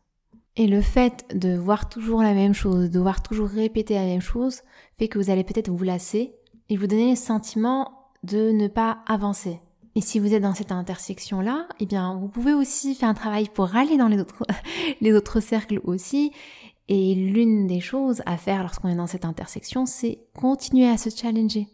Et 0.56 0.66
le 0.66 0.82
fait 0.82 1.24
de 1.34 1.56
voir 1.56 1.88
toujours 1.88 2.22
la 2.22 2.34
même 2.34 2.52
chose, 2.52 2.90
de 2.90 3.00
voir 3.00 3.22
toujours 3.22 3.48
répéter 3.48 3.94
la 3.94 4.04
même 4.04 4.20
chose, 4.20 4.62
fait 4.98 5.08
que 5.08 5.18
vous 5.18 5.30
allez 5.30 5.44
peut-être 5.44 5.70
vous 5.70 5.84
lasser 5.84 6.34
et 6.68 6.76
vous 6.76 6.86
donner 6.86 7.10
le 7.10 7.16
sentiment 7.16 7.92
de 8.24 8.50
ne 8.50 8.68
pas 8.68 8.98
avancer. 9.06 9.60
Et 9.94 10.00
si 10.00 10.18
vous 10.18 10.34
êtes 10.34 10.42
dans 10.42 10.54
cette 10.54 10.72
intersection-là, 10.72 11.66
eh 11.80 11.86
bien, 11.86 12.14
vous 12.14 12.28
pouvez 12.28 12.52
aussi 12.52 12.94
faire 12.94 13.08
un 13.08 13.14
travail 13.14 13.48
pour 13.48 13.74
aller 13.74 13.96
dans 13.96 14.08
les 14.08 14.20
autres, 14.20 14.44
les 15.00 15.12
autres 15.12 15.40
cercles 15.40 15.80
aussi. 15.84 16.32
Et 16.88 17.14
l'une 17.14 17.66
des 17.66 17.80
choses 17.80 18.22
à 18.24 18.36
faire 18.36 18.62
lorsqu'on 18.62 18.88
est 18.88 18.96
dans 18.96 19.06
cette 19.06 19.26
intersection, 19.26 19.84
c'est 19.84 20.20
continuer 20.34 20.88
à 20.88 20.96
se 20.96 21.10
challenger. 21.10 21.68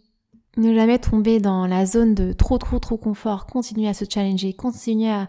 Ne 0.57 0.75
jamais 0.75 0.99
tomber 0.99 1.41
dans 1.41 1.67
la 1.67 1.87
zone 1.87 2.15
de 2.15 2.33
trop 2.33 2.59
trop 2.59 2.79
trop 2.79 2.97
confort, 2.97 3.47
continuer 3.47 3.89
à 3.89 3.95
se 3.95 4.05
challenger, 4.09 4.53
continuer 4.53 5.11
à 5.11 5.29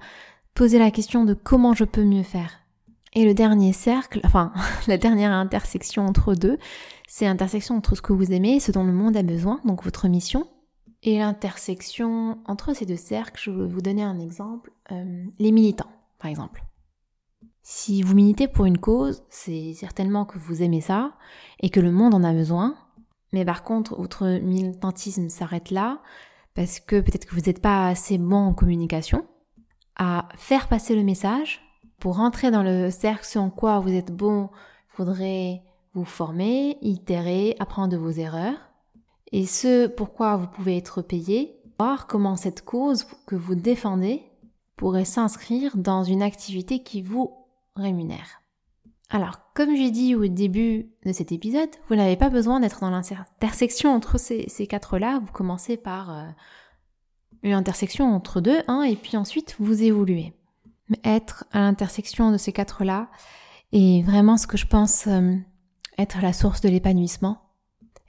poser 0.56 0.80
la 0.80 0.92
question 0.92 1.24
de 1.24 1.34
comment 1.34 1.74
je 1.74 1.84
peux 1.84 2.04
mieux 2.04 2.24
faire. 2.24 2.62
Et 3.14 3.26
le 3.26 3.34
dernier 3.34 3.74
cercle, 3.74 4.22
enfin 4.24 4.52
la 4.88 4.98
dernière 4.98 5.32
intersection 5.32 6.06
entre 6.06 6.34
deux, 6.34 6.58
c'est 7.08 7.26
l'intersection 7.26 7.76
entre 7.78 7.96
ce 7.96 8.02
que 8.02 8.14
vous 8.14 8.32
aimez 8.32 8.56
et 8.56 8.60
ce 8.60 8.72
dont 8.72 8.84
le 8.84 8.92
monde 8.92 9.16
a 9.16 9.24
besoin, 9.24 9.62
donc 9.66 9.84
votre 9.84 10.08
mission. 10.08 10.48
Et 11.04 11.20
l'intersection 11.20 12.40
entre 12.46 12.76
ces 12.76 12.86
deux 12.86 12.98
cercles, 12.98 13.40
je 13.44 13.52
vais 13.52 13.68
vous 13.68 13.82
donner 13.82 14.04
un 14.04 14.20
exemple, 14.20 14.72
euh, 14.92 15.26
les 15.38 15.52
militants, 15.52 15.92
par 16.18 16.32
exemple. 16.32 16.64
Si 17.68 18.04
vous 18.04 18.14
militez 18.14 18.48
pour 18.48 18.66
une 18.66 18.78
cause, 18.78 19.24
c'est 19.28 19.74
certainement 19.74 20.24
que 20.24 20.38
vous 20.38 20.62
aimez 20.62 20.82
ça 20.82 21.14
et 21.60 21.72
que 21.72 21.80
le 21.80 21.92
monde 21.92 22.14
en 22.14 22.24
a 22.24 22.32
besoin, 22.32 22.76
mais 23.34 23.44
par 23.44 23.64
contre, 23.64 23.96
votre 23.96 24.40
militantisme 24.40 25.30
s'arrête 25.30 25.72
là 25.72 26.00
parce 26.54 26.80
que 26.80 27.02
peut-être 27.02 27.26
que 27.26 27.34
vous 27.34 27.42
n'êtes 27.42 27.64
pas 27.64 27.88
assez 27.88 28.20
bon 28.20 28.36
en 28.36 28.54
communication 28.54 29.26
à 29.96 30.30
faire 30.36 30.68
passer 30.68 30.96
le 30.96 31.02
message. 31.02 31.60
Pour 31.98 32.18
rentrer 32.18 32.52
dans 32.52 32.62
le 32.62 32.92
cercle 32.92 33.40
en 33.40 33.50
quoi 33.50 33.80
vous 33.80 33.94
êtes 33.94 34.12
bon, 34.12 34.52
il 34.92 34.96
faudrait 34.98 35.64
vous 35.96 36.06
former, 36.06 36.78
itérer, 36.82 37.56
apprendre 37.58 37.94
de 37.94 37.98
vos 37.98 38.12
erreurs. 38.12 38.60
Et 39.32 39.48
ce 39.48 39.88
pourquoi 39.88 40.38
vous 40.38 40.48
pouvez 40.48 40.78
être 40.78 41.02
payé, 41.02 41.60
voir 41.80 42.06
comment 42.06 42.36
cette 42.36 42.64
cause 42.64 43.08
que 43.26 43.36
vous 43.36 43.56
défendez 43.56 44.22
pourrait 44.76 45.04
s'inscrire 45.04 45.76
dans 45.78 46.04
une 46.04 46.22
activité 46.22 46.84
qui 46.84 47.02
vous 47.02 47.45
rémunère. 47.76 48.42
Alors, 49.10 49.40
comme 49.54 49.76
j'ai 49.76 49.92
dit 49.92 50.16
au 50.16 50.28
début 50.28 50.90
de 51.06 51.12
cet 51.12 51.32
épisode, 51.32 51.70
vous 51.88 51.96
n'avez 51.96 52.16
pas 52.16 52.30
besoin 52.30 52.60
d'être 52.60 52.82
dans 52.82 52.90
l'intersection 52.90 53.94
entre 53.94 54.18
ces, 54.18 54.68
quatre-là. 54.68 55.20
Vous 55.20 55.32
commencez 55.32 55.78
par 55.78 56.10
euh, 56.10 56.24
une 57.44 57.54
intersection 57.54 58.14
entre 58.14 58.42
deux, 58.42 58.62
et 58.86 58.96
puis 58.96 59.16
ensuite 59.16 59.56
vous 59.60 59.84
évoluez. 59.84 60.34
Mais 60.90 61.00
être 61.04 61.46
à 61.52 61.60
l'intersection 61.60 62.32
de 62.32 62.38
ces 62.38 62.52
quatre-là 62.52 63.10
est 63.72 64.04
vraiment 64.04 64.38
ce 64.38 64.48
que 64.48 64.58
je 64.58 64.66
pense 64.66 65.08
euh, 65.08 65.36
être 65.98 66.22
la 66.22 66.34
source 66.34 66.62
de 66.62 66.70
l'épanouissement. 66.70 67.42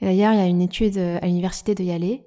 D'ailleurs, 0.00 0.32
il 0.32 0.38
y 0.38 0.42
a 0.42 0.46
une 0.46 0.62
étude 0.62 0.96
euh, 0.96 1.18
à 1.20 1.26
l'université 1.26 1.74
de 1.74 1.84
Yale. 1.84 2.20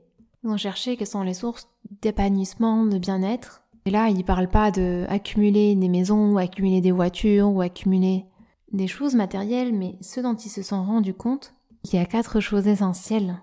Ils 0.44 0.50
ont 0.50 0.58
cherché 0.58 0.96
quelles 0.96 1.08
sont 1.08 1.24
les 1.24 1.34
sources 1.34 1.68
d'épanouissement, 2.02 2.86
de 2.86 2.98
bien-être. 2.98 3.64
Et 3.90 3.92
là, 3.92 4.08
ils 4.08 4.18
ne 4.20 4.22
parlent 4.22 4.48
pas 4.48 4.70
de 4.70 5.08
accumuler 5.10 5.74
des 5.74 5.90
maisons, 5.90 6.34
ou 6.34 6.38
accumuler 6.38 6.80
des 6.80 6.92
voitures, 6.92 7.50
ou 7.50 7.60
accumuler 7.62 8.26
des 8.72 8.86
choses 8.86 9.16
matérielles, 9.16 9.74
mais 9.74 9.96
ceux 10.00 10.22
dont 10.22 10.36
ils 10.36 10.52
se 10.52 10.62
sont 10.62 10.84
rendus 10.84 11.16
compte 11.16 11.56
qu'il 11.84 11.98
y 11.98 12.02
a 12.04 12.06
quatre 12.06 12.40
choses 12.40 12.68
essentielles 12.68 13.42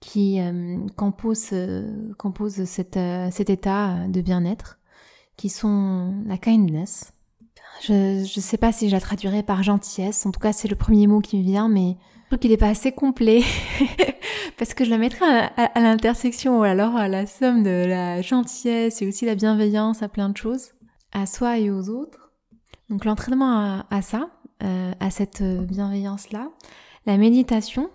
qui 0.00 0.38
euh, 0.38 0.76
composent, 0.96 1.54
euh, 1.54 2.12
euh, 2.96 3.28
cet 3.30 3.48
état 3.48 4.06
de 4.06 4.20
bien-être, 4.20 4.80
qui 5.38 5.48
sont 5.48 6.12
la 6.26 6.36
kindness. 6.36 7.14
Je 7.80 8.20
ne 8.20 8.42
sais 8.42 8.58
pas 8.58 8.70
si 8.70 8.90
je 8.90 8.94
la 8.94 9.00
traduirais 9.00 9.42
par 9.42 9.62
gentillesse, 9.62 10.26
en 10.26 10.30
tout 10.30 10.40
cas 10.40 10.52
c'est 10.52 10.68
le 10.68 10.76
premier 10.76 11.06
mot 11.06 11.20
qui 11.20 11.38
me 11.38 11.42
vient, 11.42 11.70
mais 11.70 11.96
je 12.24 12.26
trouve 12.26 12.38
qu'il 12.40 12.50
n'est 12.50 12.58
pas 12.58 12.68
assez 12.68 12.92
complet, 12.92 13.42
parce 14.56 14.74
que 14.74 14.84
je 14.84 14.90
la 14.90 14.98
mettrais 14.98 15.50
à, 15.56 15.80
l'intersection 15.80 16.60
ou 16.60 16.62
alors 16.62 16.96
à 16.96 17.08
la 17.08 17.26
somme 17.26 17.62
de 17.62 17.86
la 17.86 18.22
gentillesse 18.22 19.02
et 19.02 19.06
aussi 19.06 19.26
la 19.26 19.34
bienveillance 19.34 20.02
à 20.02 20.08
plein 20.08 20.28
de 20.28 20.36
choses, 20.36 20.72
à 21.12 21.26
soi 21.26 21.58
et 21.58 21.70
aux 21.70 21.88
autres. 21.88 22.32
Donc 22.88 23.04
l'entraînement 23.04 23.84
à, 23.90 24.02
ça, 24.02 24.30
euh, 24.62 24.92
à 24.98 25.10
cette 25.10 25.42
bienveillance-là, 25.42 26.50
la 27.06 27.16
méditation, 27.16 27.90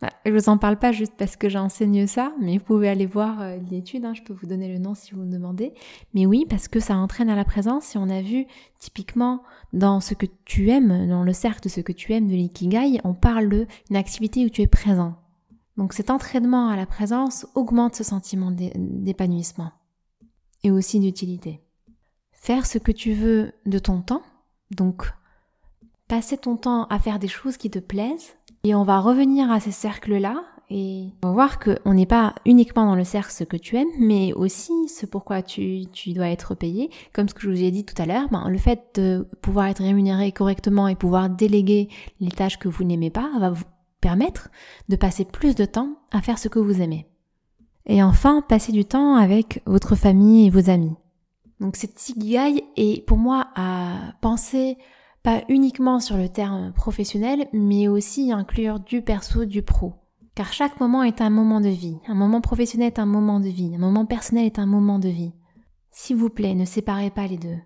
bah, 0.00 0.08
je 0.24 0.32
vous 0.32 0.48
en 0.48 0.56
parle 0.56 0.78
pas 0.78 0.92
juste 0.92 1.12
parce 1.18 1.36
que 1.36 1.50
j'enseigne 1.50 2.06
ça, 2.06 2.32
mais 2.40 2.56
vous 2.56 2.64
pouvez 2.64 2.88
aller 2.88 3.04
voir 3.04 3.42
euh, 3.42 3.58
l'étude, 3.70 4.06
hein, 4.06 4.14
je 4.14 4.22
peux 4.22 4.32
vous 4.32 4.46
donner 4.46 4.72
le 4.72 4.78
nom 4.78 4.94
si 4.94 5.12
vous 5.12 5.20
me 5.20 5.30
demandez. 5.30 5.74
Mais 6.14 6.24
oui, 6.24 6.46
parce 6.48 6.68
que 6.68 6.80
ça 6.80 6.96
entraîne 6.96 7.28
à 7.28 7.36
la 7.36 7.44
présence 7.44 7.94
et 7.94 7.98
on 7.98 8.08
a 8.08 8.22
vu 8.22 8.46
typiquement 8.78 9.42
dans 9.74 10.00
ce 10.00 10.14
que 10.14 10.26
tu 10.46 10.70
aimes, 10.70 11.06
dans 11.08 11.22
le 11.22 11.34
cercle 11.34 11.64
de 11.64 11.68
ce 11.68 11.82
que 11.82 11.92
tu 11.92 12.14
aimes 12.14 12.28
de 12.28 12.34
l'ikigai, 12.34 13.00
on 13.04 13.12
parle 13.12 13.48
d'une 13.50 13.96
activité 13.96 14.46
où 14.46 14.48
tu 14.48 14.62
es 14.62 14.66
présent. 14.66 15.19
Donc 15.80 15.94
cet 15.94 16.10
entraînement 16.10 16.68
à 16.68 16.76
la 16.76 16.84
présence 16.84 17.46
augmente 17.54 17.94
ce 17.94 18.04
sentiment 18.04 18.50
d'épanouissement 18.50 19.72
et 20.62 20.70
aussi 20.70 21.00
d'utilité 21.00 21.62
faire 22.32 22.66
ce 22.66 22.76
que 22.76 22.92
tu 22.92 23.14
veux 23.14 23.52
de 23.64 23.78
ton 23.78 24.02
temps, 24.02 24.20
donc 24.70 25.10
passer 26.06 26.36
ton 26.36 26.58
temps 26.58 26.84
à 26.88 26.98
faire 26.98 27.18
des 27.18 27.28
choses 27.28 27.56
qui 27.56 27.70
te 27.70 27.78
plaisent, 27.78 28.34
et 28.62 28.74
on 28.74 28.84
va 28.84 29.00
revenir 29.00 29.50
à 29.50 29.58
ces 29.58 29.70
cercles-là, 29.70 30.42
et 30.68 31.08
on 31.22 31.28
va 31.28 31.32
voir 31.32 31.58
qu'on 31.58 31.94
n'est 31.94 32.04
pas 32.04 32.34
uniquement 32.44 32.84
dans 32.84 32.94
le 32.94 33.04
cercle 33.04 33.32
ce 33.32 33.44
que 33.44 33.56
tu 33.56 33.76
aimes, 33.76 33.88
mais 33.98 34.34
aussi 34.34 34.86
ce 34.86 35.06
pourquoi 35.06 35.40
tu, 35.40 35.86
tu 35.92 36.12
dois 36.12 36.28
être 36.28 36.54
payé. 36.54 36.90
Comme 37.14 37.28
ce 37.28 37.34
que 37.34 37.40
je 37.40 37.48
vous 37.48 37.62
ai 37.62 37.70
dit 37.70 37.86
tout 37.86 38.00
à 38.00 38.04
l'heure, 38.04 38.28
ben, 38.30 38.50
le 38.50 38.58
fait 38.58 39.00
de 39.00 39.26
pouvoir 39.40 39.68
être 39.68 39.82
rémunéré 39.82 40.30
correctement 40.30 40.88
et 40.88 40.94
pouvoir 40.94 41.30
déléguer 41.30 41.88
les 42.20 42.30
tâches 42.30 42.58
que 42.58 42.68
vous 42.68 42.84
n'aimez 42.84 43.10
pas 43.10 43.30
va 43.40 43.54
permettre 44.00 44.48
de 44.88 44.96
passer 44.96 45.24
plus 45.24 45.54
de 45.54 45.64
temps 45.64 45.96
à 46.10 46.20
faire 46.22 46.38
ce 46.38 46.48
que 46.48 46.58
vous 46.58 46.80
aimez. 46.80 47.06
Et 47.86 48.02
enfin, 48.02 48.42
passer 48.42 48.72
du 48.72 48.84
temps 48.84 49.16
avec 49.16 49.62
votre 49.66 49.96
famille 49.96 50.46
et 50.46 50.50
vos 50.50 50.70
amis. 50.70 50.94
Donc 51.60 51.76
cette 51.76 52.08
ikigai 52.08 52.64
est 52.76 53.06
pour 53.06 53.18
moi 53.18 53.48
à 53.54 54.14
penser 54.20 54.78
pas 55.22 55.42
uniquement 55.48 56.00
sur 56.00 56.16
le 56.16 56.28
terme 56.28 56.72
professionnel, 56.72 57.48
mais 57.52 57.88
aussi 57.88 58.32
inclure 58.32 58.80
du 58.80 59.02
perso, 59.02 59.44
du 59.44 59.62
pro. 59.62 59.94
Car 60.34 60.52
chaque 60.52 60.80
moment 60.80 61.02
est 61.02 61.20
un 61.20 61.28
moment 61.28 61.60
de 61.60 61.68
vie. 61.68 61.98
Un 62.06 62.14
moment 62.14 62.40
professionnel 62.40 62.86
est 62.86 62.98
un 62.98 63.06
moment 63.06 63.40
de 63.40 63.48
vie. 63.48 63.74
Un 63.74 63.78
moment 63.78 64.06
personnel 64.06 64.46
est 64.46 64.58
un 64.58 64.66
moment 64.66 64.98
de 64.98 65.08
vie. 65.08 65.32
S'il 65.90 66.16
vous 66.16 66.30
plaît, 66.30 66.54
ne 66.54 66.64
séparez 66.64 67.10
pas 67.10 67.26
les 67.26 67.36
deux. 67.36 67.58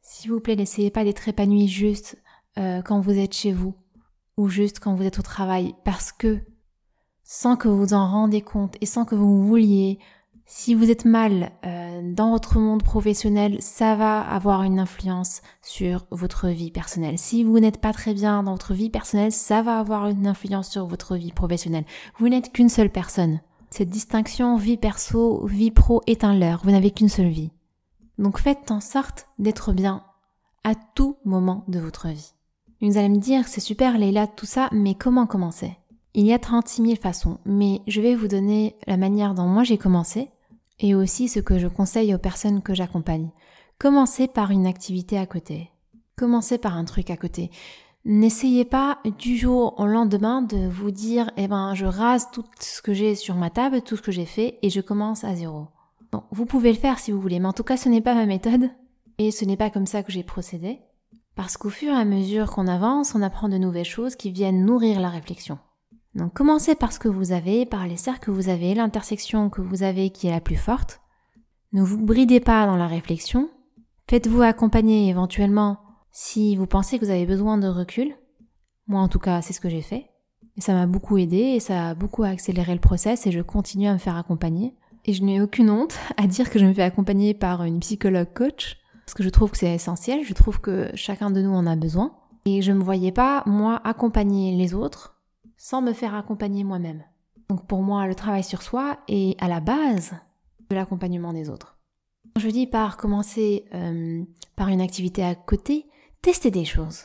S'il 0.00 0.32
vous 0.32 0.40
plaît, 0.40 0.56
n'essayez 0.56 0.90
pas 0.90 1.04
d'être 1.04 1.28
épanoui 1.28 1.68
juste 1.68 2.16
euh, 2.58 2.82
quand 2.82 3.00
vous 3.00 3.16
êtes 3.16 3.34
chez 3.34 3.52
vous 3.52 3.74
juste 4.48 4.80
quand 4.80 4.94
vous 4.94 5.04
êtes 5.04 5.18
au 5.18 5.22
travail, 5.22 5.74
parce 5.84 6.12
que 6.12 6.40
sans 7.22 7.56
que 7.56 7.68
vous 7.68 7.94
en 7.94 8.06
rendez 8.06 8.42
compte 8.42 8.76
et 8.80 8.86
sans 8.86 9.04
que 9.04 9.14
vous 9.14 9.46
vouliez, 9.46 9.98
si 10.54 10.74
vous 10.74 10.90
êtes 10.90 11.06
mal 11.06 11.52
euh, 11.64 12.12
dans 12.12 12.30
votre 12.30 12.58
monde 12.58 12.82
professionnel, 12.82 13.56
ça 13.60 13.94
va 13.94 14.20
avoir 14.20 14.64
une 14.64 14.78
influence 14.78 15.40
sur 15.62 16.06
votre 16.10 16.48
vie 16.48 16.70
personnelle. 16.70 17.18
Si 17.18 17.42
vous 17.42 17.58
n'êtes 17.58 17.80
pas 17.80 17.94
très 17.94 18.12
bien 18.12 18.42
dans 18.42 18.52
votre 18.52 18.74
vie 18.74 18.90
personnelle, 18.90 19.32
ça 19.32 19.62
va 19.62 19.78
avoir 19.78 20.08
une 20.08 20.26
influence 20.26 20.70
sur 20.70 20.86
votre 20.86 21.16
vie 21.16 21.32
professionnelle. 21.32 21.86
Vous 22.18 22.28
n'êtes 22.28 22.52
qu'une 22.52 22.68
seule 22.68 22.90
personne. 22.90 23.40
Cette 23.70 23.88
distinction 23.88 24.56
vie 24.56 24.76
perso, 24.76 25.46
vie 25.46 25.70
pro 25.70 26.02
est 26.06 26.24
un 26.24 26.34
leurre. 26.34 26.60
Vous 26.64 26.70
n'avez 26.70 26.90
qu'une 26.90 27.08
seule 27.08 27.30
vie. 27.30 27.50
Donc 28.18 28.38
faites 28.38 28.70
en 28.70 28.80
sorte 28.80 29.28
d'être 29.38 29.72
bien 29.72 30.04
à 30.64 30.74
tout 30.74 31.16
moment 31.24 31.64
de 31.68 31.78
votre 31.78 32.08
vie. 32.08 32.34
Vous 32.82 32.98
allez 32.98 33.10
me 33.10 33.18
dire, 33.18 33.46
c'est 33.46 33.60
super 33.60 33.96
Leila, 33.96 34.26
tout 34.26 34.44
ça, 34.44 34.68
mais 34.72 34.96
comment 34.96 35.28
commencer? 35.28 35.76
Il 36.14 36.26
y 36.26 36.32
a 36.32 36.40
36 36.40 36.82
000 36.82 36.96
façons, 36.96 37.38
mais 37.44 37.80
je 37.86 38.00
vais 38.00 38.16
vous 38.16 38.26
donner 38.26 38.74
la 38.88 38.96
manière 38.96 39.34
dont 39.34 39.46
moi 39.46 39.62
j'ai 39.62 39.78
commencé 39.78 40.30
et 40.80 40.96
aussi 40.96 41.28
ce 41.28 41.38
que 41.38 41.60
je 41.60 41.68
conseille 41.68 42.12
aux 42.12 42.18
personnes 42.18 42.60
que 42.60 42.74
j'accompagne. 42.74 43.30
Commencez 43.78 44.26
par 44.26 44.50
une 44.50 44.66
activité 44.66 45.16
à 45.16 45.26
côté. 45.26 45.70
Commencez 46.16 46.58
par 46.58 46.76
un 46.76 46.84
truc 46.84 47.10
à 47.10 47.16
côté. 47.16 47.52
N'essayez 48.04 48.64
pas 48.64 48.98
du 49.16 49.36
jour 49.36 49.78
au 49.78 49.86
lendemain 49.86 50.42
de 50.42 50.68
vous 50.68 50.90
dire, 50.90 51.30
eh 51.36 51.46
ben, 51.46 51.74
je 51.74 51.86
rase 51.86 52.32
tout 52.32 52.44
ce 52.58 52.82
que 52.82 52.92
j'ai 52.92 53.14
sur 53.14 53.36
ma 53.36 53.50
table, 53.50 53.82
tout 53.82 53.96
ce 53.96 54.02
que 54.02 54.10
j'ai 54.10 54.26
fait, 54.26 54.58
et 54.60 54.70
je 54.70 54.80
commence 54.80 55.22
à 55.22 55.36
zéro. 55.36 55.68
Bon, 56.10 56.24
vous 56.32 56.46
pouvez 56.46 56.72
le 56.72 56.78
faire 56.78 56.98
si 56.98 57.12
vous 57.12 57.20
voulez, 57.20 57.38
mais 57.38 57.46
en 57.46 57.52
tout 57.52 57.62
cas, 57.62 57.76
ce 57.76 57.88
n'est 57.88 58.00
pas 58.00 58.16
ma 58.16 58.26
méthode, 58.26 58.70
et 59.18 59.30
ce 59.30 59.44
n'est 59.44 59.56
pas 59.56 59.70
comme 59.70 59.86
ça 59.86 60.02
que 60.02 60.10
j'ai 60.10 60.24
procédé. 60.24 60.80
Parce 61.34 61.56
qu'au 61.56 61.70
fur 61.70 61.92
et 61.92 61.96
à 61.96 62.04
mesure 62.04 62.50
qu'on 62.50 62.66
avance, 62.66 63.14
on 63.14 63.22
apprend 63.22 63.48
de 63.48 63.56
nouvelles 63.56 63.84
choses 63.84 64.16
qui 64.16 64.30
viennent 64.30 64.64
nourrir 64.64 65.00
la 65.00 65.08
réflexion. 65.08 65.58
Donc 66.14 66.34
commencez 66.34 66.74
par 66.74 66.92
ce 66.92 66.98
que 66.98 67.08
vous 67.08 67.32
avez, 67.32 67.64
par 67.64 67.86
les 67.86 67.96
cercles 67.96 68.26
que 68.26 68.30
vous 68.30 68.48
avez, 68.48 68.74
l'intersection 68.74 69.48
que 69.48 69.62
vous 69.62 69.82
avez 69.82 70.10
qui 70.10 70.26
est 70.26 70.32
la 70.32 70.40
plus 70.40 70.56
forte. 70.56 71.00
Ne 71.72 71.82
vous 71.82 72.04
bridez 72.04 72.40
pas 72.40 72.66
dans 72.66 72.76
la 72.76 72.86
réflexion. 72.86 73.48
Faites-vous 74.10 74.42
accompagner 74.42 75.08
éventuellement 75.08 75.78
si 76.10 76.54
vous 76.54 76.66
pensez 76.66 76.98
que 76.98 77.04
vous 77.04 77.10
avez 77.10 77.24
besoin 77.24 77.56
de 77.56 77.66
recul. 77.66 78.14
Moi 78.86 79.00
en 79.00 79.08
tout 79.08 79.18
cas, 79.18 79.40
c'est 79.40 79.54
ce 79.54 79.60
que 79.60 79.70
j'ai 79.70 79.80
fait. 79.80 80.10
Et 80.58 80.60
ça 80.60 80.74
m'a 80.74 80.86
beaucoup 80.86 81.16
aidé 81.16 81.38
et 81.38 81.60
ça 81.60 81.88
a 81.88 81.94
beaucoup 81.94 82.24
accéléré 82.24 82.74
le 82.74 82.80
process 82.80 83.26
et 83.26 83.32
je 83.32 83.40
continue 83.40 83.86
à 83.86 83.94
me 83.94 83.98
faire 83.98 84.16
accompagner. 84.16 84.74
Et 85.06 85.14
je 85.14 85.24
n'ai 85.24 85.40
aucune 85.40 85.70
honte 85.70 85.98
à 86.18 86.26
dire 86.26 86.50
que 86.50 86.58
je 86.58 86.66
me 86.66 86.74
fais 86.74 86.82
accompagner 86.82 87.32
par 87.32 87.64
une 87.64 87.80
psychologue 87.80 88.34
coach 88.34 88.76
parce 89.12 89.18
que 89.18 89.24
je 89.24 89.28
trouve 89.28 89.50
que 89.50 89.58
c'est 89.58 89.74
essentiel, 89.74 90.24
je 90.24 90.32
trouve 90.32 90.58
que 90.58 90.88
chacun 90.94 91.30
de 91.30 91.42
nous 91.42 91.52
en 91.52 91.66
a 91.66 91.76
besoin. 91.76 92.14
Et 92.46 92.62
je 92.62 92.72
me 92.72 92.82
voyais 92.82 93.12
pas, 93.12 93.42
moi, 93.44 93.78
accompagner 93.84 94.56
les 94.56 94.72
autres 94.72 95.20
sans 95.58 95.82
me 95.82 95.92
faire 95.92 96.14
accompagner 96.14 96.64
moi-même. 96.64 97.04
Donc 97.50 97.66
pour 97.66 97.82
moi, 97.82 98.06
le 98.06 98.14
travail 98.14 98.42
sur 98.42 98.62
soi 98.62 99.00
est 99.08 99.38
à 99.38 99.48
la 99.48 99.60
base 99.60 100.12
de 100.70 100.74
l'accompagnement 100.74 101.34
des 101.34 101.50
autres. 101.50 101.76
Je 102.38 102.48
dis 102.48 102.66
par 102.66 102.96
commencer 102.96 103.66
euh, 103.74 104.24
par 104.56 104.68
une 104.68 104.80
activité 104.80 105.22
à 105.22 105.34
côté, 105.34 105.84
tester 106.22 106.50
des 106.50 106.64
choses. 106.64 107.04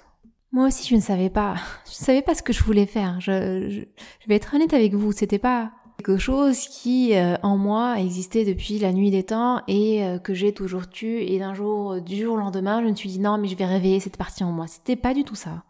Moi 0.54 0.68
aussi, 0.68 0.88
je 0.88 0.96
ne 0.96 1.02
savais 1.02 1.30
pas, 1.30 1.56
je 1.88 1.92
ne 1.92 2.06
savais 2.06 2.22
pas 2.22 2.36
ce 2.36 2.42
que 2.42 2.54
je 2.54 2.64
voulais 2.64 2.86
faire. 2.86 3.20
Je, 3.20 3.70
je 3.70 4.28
vais 4.30 4.36
être 4.36 4.56
honnête 4.56 4.74
avec 4.74 4.94
vous, 4.94 5.12
c'était 5.12 5.40
pas 5.40 5.74
quelque 6.08 6.20
chose 6.20 6.68
qui 6.68 7.16
euh, 7.16 7.36
en 7.44 7.58
moi 7.58 8.00
existait 8.00 8.46
depuis 8.46 8.80
la 8.80 8.94
nuit 8.94 9.12
des 9.12 9.24
temps 9.24 9.62
et 9.68 10.06
euh, 10.06 10.20
que 10.20 10.34
j'ai 10.34 10.54
toujours 10.54 10.88
tué 10.88 11.34
et 11.34 11.40
d'un 11.40 11.54
jour 11.54 11.94
euh, 11.94 12.00
du 12.00 12.16
jour 12.16 12.36
au 12.36 12.38
lendemain 12.38 12.82
je 12.82 12.88
me 12.88 12.96
suis 12.96 13.10
dit 13.10 13.20
non 13.20 13.38
mais 13.38 13.50
je 13.50 13.58
vais 13.58 13.66
réveiller 13.66 14.00
cette 14.00 14.16
partie 14.16 14.46
en 14.46 14.52
moi. 14.52 14.68
C'était 14.68 14.96
pas 14.96 15.14
du 15.14 15.26
tout 15.26 15.36
ça. 15.36 15.64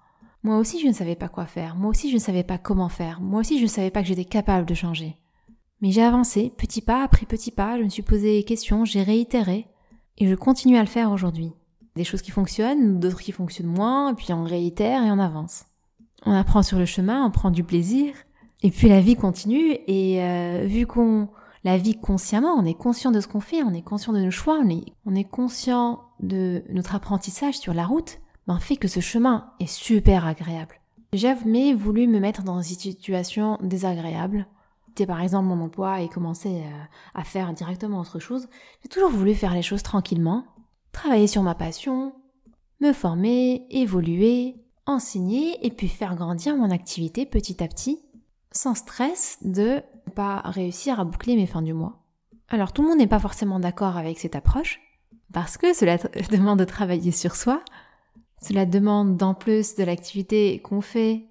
Moi 0.43 0.57
aussi 0.57 0.79
je 0.79 0.87
ne 0.87 0.93
savais 0.93 1.15
pas 1.15 1.27
quoi 1.27 1.47
faire. 1.47 1.75
Moi 1.75 1.89
aussi 1.89 2.09
je 2.09 2.15
ne 2.15 2.19
savais 2.19 2.43
pas 2.43 2.59
comment 2.59 2.87
faire. 2.87 3.19
Moi 3.19 3.39
aussi 3.39 3.57
je 3.57 3.63
ne 3.63 3.67
savais 3.67 3.89
pas 3.89 4.03
que 4.03 4.07
j'étais 4.07 4.25
capable 4.25 4.67
de 4.67 4.75
changer. 4.75 5.17
Mais 5.81 5.89
j'ai 5.89 6.03
avancé 6.03 6.53
petit 6.55 6.81
pas 6.81 7.03
après 7.03 7.25
petit 7.25 7.51
pas 7.51 7.79
je 7.79 7.83
me 7.83 7.89
suis 7.89 8.03
posé 8.03 8.37
des 8.37 8.43
questions 8.43 8.85
j'ai 8.85 9.01
réitéré 9.01 9.65
et 10.19 10.27
je 10.27 10.35
continue 10.35 10.77
à 10.77 10.81
le 10.81 10.87
faire 10.87 11.11
aujourd'hui. 11.11 11.51
Des 11.95 12.03
choses 12.03 12.21
qui 12.21 12.31
fonctionnent 12.31 12.99
d'autres 12.99 13.21
qui 13.21 13.31
fonctionnent 13.31 13.73
moins 13.75 14.13
puis 14.13 14.31
on 14.33 14.43
réitère 14.43 15.03
et 15.03 15.09
on 15.09 15.17
avance. 15.17 15.65
On 16.27 16.31
apprend 16.31 16.61
sur 16.61 16.77
le 16.77 16.85
chemin 16.85 17.25
on 17.25 17.31
prend 17.31 17.49
du 17.49 17.63
plaisir 17.63 18.13
et 18.63 18.71
puis 18.71 18.89
la 18.89 19.01
vie 19.01 19.15
continue 19.15 19.77
et 19.87 20.23
euh, 20.23 20.65
vu 20.65 20.87
qu'on 20.87 21.29
la 21.63 21.77
vie 21.77 21.99
consciemment, 21.99 22.53
on 22.53 22.65
est 22.65 22.73
conscient 22.73 23.11
de 23.11 23.19
ce 23.19 23.27
qu'on 23.27 23.41
fait, 23.41 23.61
on 23.61 23.73
est 23.73 23.81
conscient 23.81 24.13
de 24.13 24.19
nos 24.19 24.31
choix, 24.31 24.59
on 24.63 24.69
est, 24.69 24.85
on 25.05 25.15
est 25.15 25.25
conscient 25.25 26.01
de 26.21 26.63
notre 26.69 26.95
apprentissage 26.95 27.57
sur 27.57 27.73
la 27.73 27.85
route, 27.85 28.19
ben 28.47 28.59
fait 28.59 28.77
que 28.77 28.87
ce 28.87 29.01
chemin 29.01 29.51
est 29.59 29.67
super 29.67 30.25
agréable. 30.25 30.79
J'ai 31.13 31.19
jamais 31.19 31.73
voulu 31.73 32.07
me 32.07 32.19
mettre 32.19 32.43
dans 32.43 32.61
une 32.61 32.63
situation 32.63 33.57
désagréable. 33.61 34.47
C'était 34.87 35.05
par 35.05 35.21
exemple 35.21 35.47
mon 35.47 35.61
emploi 35.61 36.01
et 36.01 36.07
commencer 36.07 36.63
euh, 36.65 36.83
à 37.13 37.23
faire 37.23 37.53
directement 37.53 37.99
autre 37.99 38.19
chose. 38.19 38.47
J'ai 38.81 38.89
toujours 38.89 39.11
voulu 39.11 39.35
faire 39.35 39.53
les 39.53 39.61
choses 39.61 39.83
tranquillement, 39.83 40.45
travailler 40.91 41.27
sur 41.27 41.43
ma 41.43 41.53
passion, 41.53 42.13
me 42.81 42.93
former, 42.93 43.65
évoluer, 43.69 44.55
enseigner 44.85 45.65
et 45.65 45.69
puis 45.69 45.89
faire 45.89 46.15
grandir 46.15 46.55
mon 46.55 46.71
activité 46.71 47.25
petit 47.25 47.61
à 47.61 47.67
petit 47.67 47.99
sans 48.57 48.75
stress 48.75 49.37
de 49.41 49.81
pas 50.15 50.41
réussir 50.45 50.99
à 50.99 51.05
boucler 51.05 51.35
mes 51.35 51.45
fins 51.45 51.61
du 51.61 51.73
mois. 51.73 52.03
Alors 52.49 52.73
tout 52.73 52.81
le 52.81 52.89
monde 52.89 52.97
n'est 52.97 53.07
pas 53.07 53.19
forcément 53.19 53.59
d'accord 53.59 53.97
avec 53.97 54.19
cette 54.19 54.35
approche, 54.35 54.79
parce 55.31 55.57
que 55.57 55.73
cela 55.73 55.97
demande 56.31 56.59
de 56.59 56.65
travailler 56.65 57.11
sur 57.11 57.35
soi, 57.35 57.61
cela 58.41 58.65
demande 58.65 59.17
d'en 59.17 59.33
plus 59.33 59.75
de 59.75 59.83
l'activité 59.83 60.59
qu'on 60.59 60.81
fait, 60.81 61.27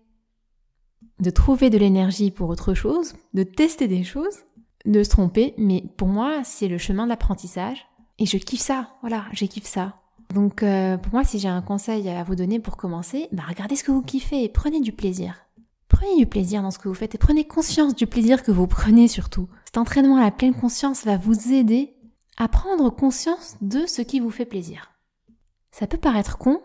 de 1.20 1.30
trouver 1.30 1.70
de 1.70 1.78
l'énergie 1.78 2.30
pour 2.30 2.48
autre 2.48 2.74
chose, 2.74 3.14
de 3.34 3.42
tester 3.42 3.88
des 3.88 4.04
choses, 4.04 4.44
de 4.84 5.02
se 5.02 5.10
tromper, 5.10 5.54
mais 5.58 5.84
pour 5.96 6.08
moi 6.08 6.44
c'est 6.44 6.68
le 6.68 6.78
chemin 6.78 7.06
d'apprentissage, 7.06 7.86
et 8.18 8.26
je 8.26 8.36
kiffe 8.38 8.60
ça, 8.60 8.90
voilà, 9.00 9.24
j'ai 9.32 9.48
kiffe 9.48 9.66
ça. 9.66 9.96
Donc 10.34 10.62
euh, 10.62 10.96
pour 10.96 11.12
moi 11.12 11.24
si 11.24 11.38
j'ai 11.38 11.48
un 11.48 11.62
conseil 11.62 12.08
à 12.08 12.22
vous 12.24 12.36
donner 12.36 12.60
pour 12.60 12.76
commencer, 12.76 13.28
bah 13.32 13.44
regardez 13.48 13.76
ce 13.76 13.84
que 13.84 13.92
vous 13.92 14.02
kiffez 14.02 14.44
et 14.44 14.48
prenez 14.48 14.80
du 14.80 14.92
plaisir. 14.92 15.45
Prenez 15.98 16.16
du 16.18 16.26
plaisir 16.26 16.60
dans 16.60 16.70
ce 16.70 16.78
que 16.78 16.88
vous 16.88 16.94
faites 16.94 17.14
et 17.14 17.18
prenez 17.18 17.46
conscience 17.46 17.94
du 17.94 18.06
plaisir 18.06 18.42
que 18.42 18.50
vous 18.50 18.66
prenez 18.66 19.08
surtout. 19.08 19.48
Cet 19.64 19.78
entraînement 19.78 20.18
à 20.18 20.24
la 20.24 20.30
pleine 20.30 20.54
conscience 20.54 21.06
va 21.06 21.16
vous 21.16 21.54
aider 21.54 21.94
à 22.36 22.48
prendre 22.48 22.90
conscience 22.90 23.56
de 23.62 23.86
ce 23.86 24.02
qui 24.02 24.20
vous 24.20 24.30
fait 24.30 24.44
plaisir. 24.44 24.92
Ça 25.70 25.86
peut 25.86 25.96
paraître 25.96 26.36
con, 26.36 26.60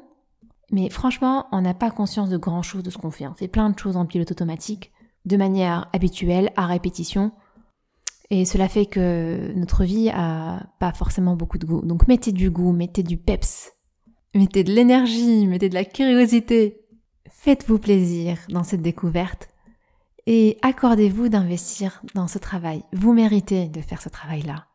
mais 0.70 0.90
franchement, 0.90 1.48
on 1.54 1.62
n'a 1.62 1.74
pas 1.74 1.92
conscience 1.92 2.30
de 2.30 2.36
grand 2.36 2.62
chose 2.62 2.84
de 2.84 2.90
ce 2.90 2.98
qu'on 2.98 3.10
fait. 3.10 3.26
On 3.26 3.34
fait 3.34 3.48
plein 3.48 3.70
de 3.70 3.80
choses 3.80 3.96
en 3.96 4.06
pilote 4.06 4.32
automatique, 4.32 4.92
de 5.24 5.38
manière 5.38 5.90
habituelle, 5.94 6.52
à 6.58 6.66
répétition. 6.66 7.32
Et 8.32 8.44
cela 8.44 8.68
fait 8.68 8.86
que 8.86 9.54
notre 9.56 9.86
vie 9.86 10.10
a 10.10 10.68
pas 10.82 10.92
forcément 10.92 11.38
beaucoup 11.38 11.58
de 11.58 11.66
goût. 11.66 11.86
Donc 11.86 12.10
mettez 12.10 12.34
du 12.34 12.52
goût, 12.52 12.74
mettez 12.74 13.02
du 13.02 13.16
peps, 13.16 13.72
mettez 14.36 14.66
de 14.66 14.74
l'énergie, 14.74 15.48
mettez 15.48 15.70
de 15.70 15.74
la 15.76 15.86
curiosité, 15.86 16.81
Faites-vous 17.32 17.80
plaisir 17.80 18.38
dans 18.50 18.64
cette 18.64 18.82
découverte 18.84 19.50
et 20.28 20.60
accordez-vous 20.62 21.30
d'investir 21.30 22.02
dans 22.14 22.28
ce 22.28 22.38
travail. 22.38 22.84
Vous 22.94 23.14
méritez 23.14 23.68
de 23.68 23.82
faire 23.82 24.02
ce 24.02 24.10
travail-là. 24.10 24.68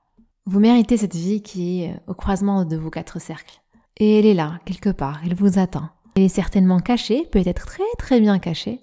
Vous 0.47 0.59
méritez 0.59 0.97
cette 0.97 1.15
vie 1.15 1.43
qui 1.43 1.83
est 1.83 1.95
au 2.09 2.15
croisement 2.15 2.65
de 2.65 2.77
vos 2.77 2.91
quatre 2.91 3.21
cercles. 3.21 3.61
Et 3.99 4.19
elle 4.19 4.27
est 4.27 4.35
là, 4.35 4.59
quelque 4.65 4.91
part, 4.91 5.21
elle 5.25 5.35
vous 5.35 5.59
attend. 5.59 5.89
Elle 6.17 6.25
est 6.25 6.29
certainement 6.29 6.81
cachée, 6.81 7.27
peut-être 7.31 7.67
très 7.67 7.85
très 7.99 8.21
bien 8.21 8.39
cachée, 8.39 8.81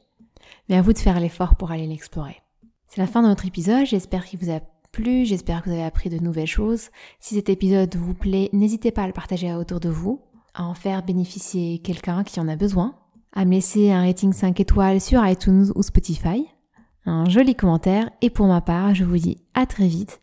mais 0.69 0.77
à 0.77 0.81
vous 0.81 0.93
de 0.93 0.99
faire 0.99 1.19
l'effort 1.19 1.55
pour 1.55 1.71
aller 1.71 1.87
l'explorer. 1.87 2.41
C'est 2.87 3.01
la 3.01 3.07
fin 3.07 3.21
de 3.21 3.27
notre 3.27 3.45
épisode, 3.45 3.85
j'espère 3.85 4.25
qu'il 4.25 4.39
vous 4.39 4.51
a 4.51 4.61
plu, 4.93 5.25
j'espère 5.25 5.61
que 5.61 5.69
vous 5.69 5.75
avez 5.75 5.83
appris 5.83 6.09
de 6.09 6.19
nouvelles 6.19 6.47
choses. 6.47 6.89
Si 7.19 7.35
cet 7.35 7.49
épisode 7.49 7.95
vous 7.95 8.13
plaît, 8.13 8.49
n'hésitez 8.53 8.91
pas 8.91 9.03
à 9.03 9.07
le 9.07 9.13
partager 9.13 9.53
autour 9.53 9.79
de 9.79 9.89
vous, 9.89 10.21
à 10.53 10.63
en 10.63 10.73
faire 10.73 11.03
bénéficier 11.03 11.79
quelqu'un 11.79 12.23
qui 12.23 12.39
en 12.39 12.47
a 12.47 12.55
besoin 12.55 12.95
à 13.33 13.45
me 13.45 13.51
laisser 13.51 13.91
un 13.91 14.01
rating 14.05 14.33
5 14.33 14.59
étoiles 14.59 15.01
sur 15.01 15.25
iTunes 15.25 15.71
ou 15.75 15.83
Spotify, 15.83 16.45
un 17.05 17.29
joli 17.29 17.55
commentaire. 17.55 18.09
Et 18.21 18.29
pour 18.29 18.47
ma 18.47 18.61
part, 18.61 18.95
je 18.95 19.03
vous 19.03 19.17
dis 19.17 19.37
à 19.53 19.65
très 19.65 19.87
vite 19.87 20.22